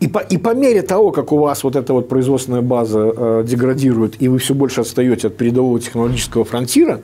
И 0.00 0.08
по, 0.08 0.18
и 0.18 0.36
по 0.36 0.54
мере 0.54 0.82
того, 0.82 1.10
как 1.10 1.32
у 1.32 1.38
вас 1.38 1.64
вот 1.64 1.76
эта 1.76 1.92
вот 1.92 2.08
производственная 2.08 2.62
база 2.62 3.12
э, 3.16 3.44
деградирует, 3.46 4.20
и 4.20 4.28
вы 4.28 4.38
все 4.38 4.54
больше 4.54 4.80
отстаете 4.80 5.28
от 5.28 5.36
передового 5.36 5.78
технологического 5.80 6.44
фронтира, 6.44 7.00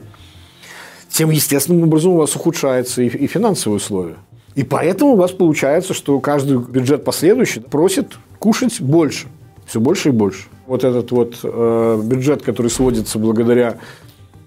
тем 1.09 1.29
естественным 1.29 1.83
образом 1.83 2.13
у 2.13 2.17
вас 2.17 2.35
ухудшаются 2.35 3.01
и, 3.01 3.07
и 3.07 3.27
финансовые 3.27 3.77
условия. 3.77 4.15
И 4.55 4.63
поэтому 4.63 5.13
у 5.13 5.15
вас 5.15 5.31
получается, 5.31 5.93
что 5.93 6.19
каждый 6.19 6.57
бюджет 6.57 7.03
последующий 7.03 7.61
просит 7.61 8.17
кушать 8.39 8.81
больше, 8.81 9.27
все 9.65 9.79
больше 9.79 10.09
и 10.09 10.11
больше. 10.11 10.47
Вот 10.67 10.83
этот 10.83 11.11
вот 11.11 11.39
э, 11.43 12.01
бюджет, 12.03 12.41
который 12.41 12.69
сводится 12.69 13.19
благодаря 13.19 13.77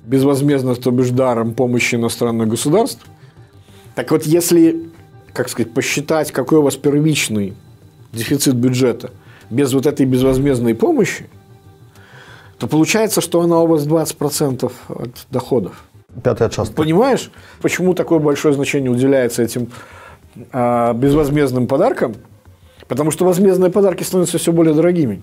безвозмездно, 0.04 0.74
то 0.74 0.90
бишь 0.90 1.10
даром 1.10 1.54
помощи 1.54 1.94
иностранных 1.94 2.48
государств. 2.48 3.04
Так 3.94 4.10
вот, 4.10 4.24
если, 4.24 4.88
как 5.32 5.48
сказать, 5.48 5.72
посчитать, 5.72 6.32
какой 6.32 6.58
у 6.58 6.62
вас 6.62 6.76
первичный 6.76 7.54
дефицит 8.14 8.54
бюджета 8.54 9.10
без 9.50 9.72
вот 9.72 9.86
этой 9.86 10.06
безвозмездной 10.06 10.74
помощи, 10.74 11.26
то 12.58 12.66
получается, 12.66 13.20
что 13.20 13.40
она 13.40 13.60
у 13.60 13.66
вас 13.66 13.86
20% 13.86 14.72
от 14.88 15.26
доходов. 15.30 15.84
Пятая 16.22 16.48
часть. 16.48 16.74
Понимаешь, 16.74 17.30
почему 17.60 17.94
такое 17.94 18.20
большое 18.20 18.54
значение 18.54 18.90
уделяется 18.90 19.42
этим 19.42 19.70
а, 20.52 20.92
безвозмездным 20.92 21.66
подаркам? 21.66 22.14
Потому 22.86 23.10
что 23.10 23.24
возмездные 23.24 23.70
подарки 23.70 24.02
становятся 24.02 24.38
все 24.38 24.52
более 24.52 24.74
дорогими. 24.74 25.22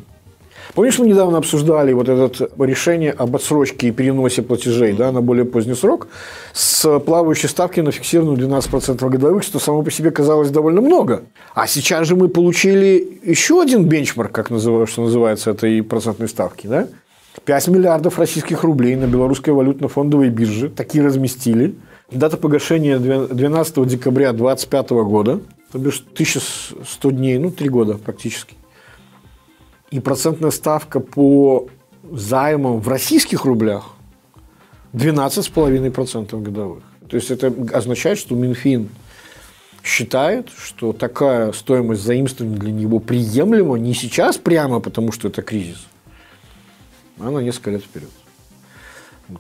Помнишь, 0.74 1.00
мы 1.00 1.08
недавно 1.08 1.38
обсуждали 1.38 1.92
вот 1.92 2.08
это 2.08 2.50
решение 2.60 3.12
об 3.12 3.36
отсрочке 3.36 3.90
и 3.90 3.92
переносе 3.92 4.42
платежей 4.42 4.94
да, 4.94 5.12
на 5.12 5.22
более 5.22 5.44
поздний 5.44 5.74
срок 5.74 6.08
с 6.54 7.00
плавающей 7.00 7.50
ставки 7.50 7.82
на 7.82 7.92
фиксированную 7.92 8.38
12% 8.38 9.10
годовых, 9.10 9.44
что 9.44 9.60
само 9.60 9.84
по 9.84 9.92
себе 9.92 10.12
казалось 10.12 10.50
довольно 10.50 10.82
много. 10.82 11.24
А 11.54 11.68
сейчас 11.68 12.08
же 12.08 12.16
мы 12.16 12.30
получили 12.30 13.20
еще 13.24 13.62
один 13.62 13.86
бенчмарк, 13.86 14.32
как 14.32 14.50
называют, 14.50 14.90
что 14.90 15.04
называется, 15.04 15.52
этой 15.52 15.84
процентной 15.84 16.30
ставки. 16.30 16.68
Да? 16.68 16.88
5 17.44 17.68
миллиардов 17.68 18.18
российских 18.18 18.64
рублей 18.64 18.96
на 18.96 19.06
белорусской 19.06 19.54
валютно-фондовой 19.54 20.30
бирже 20.30 20.70
такие 20.70 21.04
разместили. 21.04 21.76
Дата 22.12 22.38
погашения 22.38 22.98
12 22.98 23.88
декабря 23.88 24.32
2025 24.34 24.90
года, 24.90 25.40
то 25.72 25.78
бишь 25.78 26.04
1100 26.14 27.12
дней, 27.12 27.38
ну, 27.38 27.52
3 27.52 27.70
года 27.70 27.94
практически. 27.98 28.56
И 29.92 30.00
процентная 30.00 30.52
ставка 30.52 31.00
по 31.00 31.68
займам 32.12 32.80
в 32.80 32.88
российских 32.88 33.46
рублях 33.46 33.92
12,5% 34.94 36.42
годовых. 36.42 36.84
То 37.10 37.18
есть 37.18 37.30
это 37.30 37.54
означает, 37.74 38.18
что 38.18 38.36
Минфин 38.36 38.90
считает, 39.84 40.50
что 40.50 40.94
такая 40.94 41.52
стоимость 41.52 42.04
заимствования 42.04 42.58
для 42.58 42.72
него 42.72 43.00
приемлема 43.00 43.78
не 43.78 43.94
сейчас 43.94 44.38
прямо, 44.38 44.80
потому 44.80 45.12
что 45.12 45.28
это 45.28 45.42
кризис, 45.42 45.86
а 47.20 47.30
на 47.30 47.40
несколько 47.40 47.72
лет 47.72 47.84
вперед. 47.84 48.10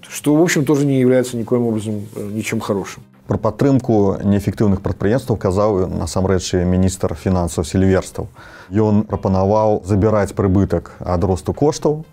Что, 0.09 0.35
в 0.35 0.41
общем, 0.41 0.65
тоже 0.65 0.85
не 0.85 0.99
является 0.99 1.37
никоим 1.37 1.63
образом 1.63 2.07
э, 2.15 2.29
ничем 2.31 2.59
хорошим. 2.61 3.03
Про 3.30 3.38
падтрымку 3.38 4.18
неэфектыўных 4.22 4.80
прадпрыемстваў 4.86 5.34
казаў 5.34 5.88
насамрэч 5.90 6.54
і 6.54 6.64
міністр 6.64 7.16
фінансаў 7.18 7.66
сільверстаў. 7.66 8.28
Ён 8.70 9.02
прапанаваў 9.02 9.82
забіраць 9.82 10.30
прыбытак 10.30 10.94
ад 11.02 11.24
росту 11.24 11.50
коштаў 11.50 12.04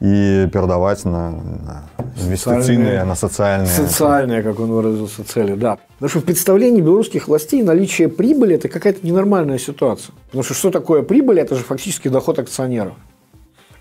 и 0.00 0.48
передавать 0.52 1.04
на, 1.04 1.30
на 1.30 1.82
инвестиционные, 2.20 3.04
на 3.04 3.14
социальные. 3.14 3.68
Социальные, 3.68 4.42
как 4.42 4.60
он 4.60 4.70
выразился, 4.70 5.24
цели, 5.24 5.54
да. 5.54 5.78
Потому 5.94 6.10
что 6.10 6.20
в 6.20 6.24
представлении 6.24 6.80
белорусских 6.80 7.28
властей 7.28 7.62
наличие 7.62 8.08
прибыли – 8.08 8.56
это 8.56 8.68
какая-то 8.68 9.06
ненормальная 9.06 9.58
ситуация. 9.58 10.12
Потому 10.26 10.42
что 10.42 10.54
что 10.54 10.70
такое 10.70 11.02
прибыль? 11.02 11.40
Это 11.40 11.54
же 11.54 11.62
фактически 11.62 12.08
доход 12.08 12.38
акционеров. 12.38 12.94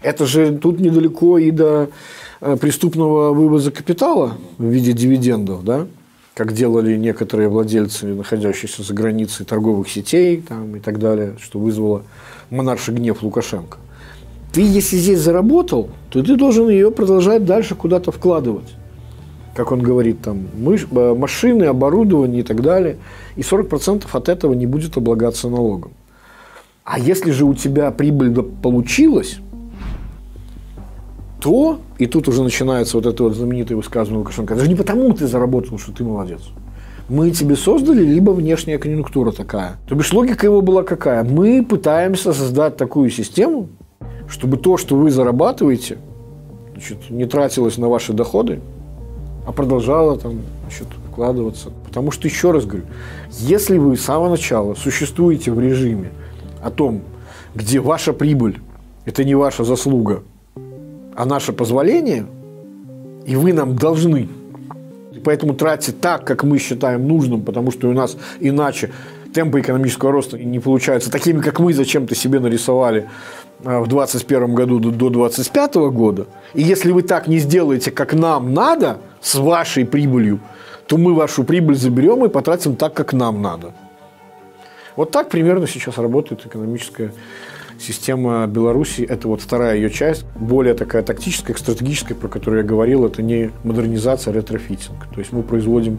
Это 0.02 0.26
же 0.26 0.58
тут 0.58 0.80
недалеко 0.80 1.38
и 1.38 1.52
до 1.52 1.90
э, 2.42 2.58
преступного 2.58 3.34
вывоза 3.34 3.72
капитала 3.72 4.38
в 4.58 4.66
виде 4.66 4.94
дивидендов, 4.94 5.66
да? 5.66 5.88
Как 6.41 6.55
делали 6.55 6.97
некоторые 6.97 7.51
владельцы, 7.51 8.07
находящиеся 8.07 8.83
за 8.83 8.95
границей 8.95 9.45
торговых 9.45 9.91
сетей 9.91 10.41
там, 10.41 10.75
и 10.75 10.81
так 10.81 10.99
далее, 10.99 11.35
что 11.39 11.59
вызвало 11.59 12.05
монарший 12.49 12.95
гнев 12.95 13.23
Лукашенко. 13.23 13.77
Ты, 14.51 14.63
если 14.63 14.97
здесь 14.97 15.19
заработал, 15.19 15.91
то 16.09 16.23
ты 16.23 16.37
должен 16.37 16.71
ее 16.71 16.93
продолжать 16.93 17.45
дальше 17.45 17.75
куда-то 17.75 18.11
вкладывать. 18.11 18.73
Как 19.55 19.71
он 19.71 19.83
говорит, 19.83 20.23
там, 20.23 20.47
э, 20.67 21.15
машины, 21.15 21.65
оборудование 21.65 22.41
и 22.41 22.43
так 22.43 22.63
далее. 22.63 22.97
И 23.37 23.43
40% 23.43 24.07
от 24.11 24.29
этого 24.31 24.55
не 24.55 24.65
будет 24.65 24.97
облагаться 24.97 25.51
налогом. 25.51 25.93
А 26.85 26.99
если 26.99 27.33
же 27.33 27.45
у 27.45 27.53
тебя 27.53 27.91
прибыль 27.91 28.33
получилась, 28.33 29.41
то, 31.41 31.81
и 31.99 32.07
тут 32.07 32.29
уже 32.29 32.43
начинается 32.43 32.97
вот 32.97 33.07
это 33.07 33.23
вот 33.25 33.35
знаменитое 33.35 33.77
высказывание 33.77 34.19
Лукашенко, 34.19 34.55
это 34.55 34.65
же 34.65 34.69
не 34.69 34.77
потому 34.77 35.13
ты 35.13 35.27
заработал, 35.27 35.79
что 35.79 35.93
ты 35.93 36.05
молодец. 36.05 36.41
Мы 37.09 37.31
тебе 37.33 37.57
создали, 37.57 38.05
либо 38.05 38.31
внешняя 38.31 38.79
конъюнктура 38.79 39.33
такая. 39.33 39.79
То 39.89 39.97
бишь 39.97 40.13
логика 40.13 40.47
его 40.47 40.63
была 40.63 40.85
какая? 40.85 41.25
Мы 41.25 41.65
пытаемся 41.65 42.33
создать 42.33 42.77
такую 42.77 43.11
систему, 43.11 43.69
чтобы 44.29 44.59
то, 44.59 44.77
что 44.77 44.95
вы 44.95 45.11
зарабатываете, 45.11 45.99
значит, 46.73 47.11
не 47.11 47.27
тратилось 47.27 47.79
на 47.79 47.89
ваши 47.89 48.13
доходы, 48.13 48.61
а 49.47 49.53
продолжало 49.53 50.19
там, 50.19 50.43
значит, 50.63 50.87
вкладываться. 51.11 51.73
Потому 51.85 52.13
что, 52.13 52.29
еще 52.29 52.53
раз 52.53 52.65
говорю, 52.65 52.85
если 53.41 53.77
вы 53.77 53.97
с 53.97 54.05
самого 54.05 54.31
начала 54.31 54.75
существуете 54.75 55.51
в 55.51 55.59
режиме 55.59 56.13
о 56.63 56.71
том, 56.71 57.03
где 57.55 57.81
ваша 57.81 58.13
прибыль– 58.13 58.61
это 59.05 59.25
не 59.25 59.35
ваша 59.35 59.65
заслуга, 59.65 60.23
а 61.15 61.25
наше 61.25 61.53
позволение, 61.53 62.27
и 63.27 63.37
вы 63.37 63.53
нам 63.53 63.77
должны. 63.77 64.29
И 65.13 65.19
поэтому 65.19 65.55
тратьте 65.55 65.93
так, 65.93 66.25
как 66.25 66.45
мы 66.45 66.59
считаем 66.59 67.07
нужным, 67.07 67.43
потому 67.43 67.71
что 67.71 67.89
у 67.89 67.93
нас 67.93 68.17
иначе 68.39 68.91
темпы 69.33 69.61
экономического 69.61 70.13
роста 70.13 70.39
не 70.39 70.59
получаются 70.59 71.11
такими, 71.11 71.41
как 71.41 71.61
мы 71.61 71.73
зачем-то 71.73 72.15
себе 72.15 72.41
нарисовали 72.41 73.09
а, 73.65 73.81
в 73.81 73.89
2021 73.89 74.55
году 74.55 74.79
до 74.79 75.11
2025 75.11 75.75
года. 75.93 76.27
И 76.55 76.63
если 76.63 76.93
вы 76.93 77.03
так 77.03 77.29
не 77.29 77.39
сделаете, 77.39 77.91
как 77.91 78.15
нам 78.15 78.55
надо, 78.55 78.99
с 79.21 79.35
вашей 79.35 79.85
прибылью, 79.85 80.41
то 80.87 80.97
мы 80.97 81.15
вашу 81.15 81.45
прибыль 81.45 81.77
заберем 81.77 82.25
и 82.25 82.29
потратим 82.29 82.75
так, 82.75 82.95
как 82.95 83.13
нам 83.13 83.43
надо. 83.43 83.73
Вот 84.97 85.11
так 85.11 85.29
примерно 85.29 85.67
сейчас 85.67 85.99
работает 85.99 86.45
экономическая 86.47 87.13
система 87.81 88.47
Беларуси. 88.47 89.03
Это 89.03 89.29
вот 89.29 89.41
вторая 89.41 89.77
ее 89.77 89.91
часть, 89.91 90.25
более 90.37 90.75
такая 90.75 91.03
тактическая, 91.03 91.57
стратегическая, 91.57 92.15
про 92.15 92.29
которую 92.29 92.63
я 92.63 92.69
говорил. 92.69 93.07
Это 93.07 93.23
не 93.23 93.51
модернизация, 93.65 94.33
а 94.33 94.37
ретрофитинг. 94.37 95.07
То 95.13 95.21
есть 95.21 95.33
мы 95.33 95.43
производим 95.43 95.99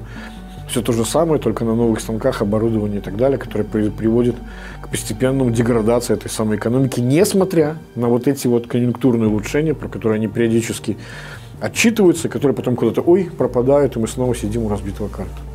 все 0.70 0.82
то 0.82 0.94
же 0.94 1.04
самое, 1.04 1.42
только 1.42 1.66
на 1.66 1.76
новых 1.76 2.00
станках, 2.00 2.42
оборудование 2.42 3.00
и 3.00 3.02
так 3.02 3.18
далее, 3.18 3.38
которое 3.38 3.66
приводит 3.66 4.36
к 4.82 4.88
постепенному 4.88 5.52
деградации 5.52 6.14
этой 6.14 6.30
самой 6.30 6.58
экономики, 6.58 7.02
несмотря 7.02 7.78
на 7.96 8.08
вот 8.08 8.28
эти 8.28 8.48
вот 8.48 8.68
конъюнктурные 8.68 9.28
улучшения, 9.28 9.74
про 9.74 9.90
которые 9.90 10.16
они 10.16 10.28
периодически 10.28 10.98
отчитываются, 11.60 12.30
которые 12.30 12.56
потом 12.56 12.78
куда-то, 12.78 13.02
ой, 13.02 13.30
пропадают, 13.38 13.98
и 13.98 14.00
мы 14.00 14.08
снова 14.08 14.34
сидим 14.34 14.64
у 14.64 14.70
разбитого 14.70 15.10
карта. 15.10 15.51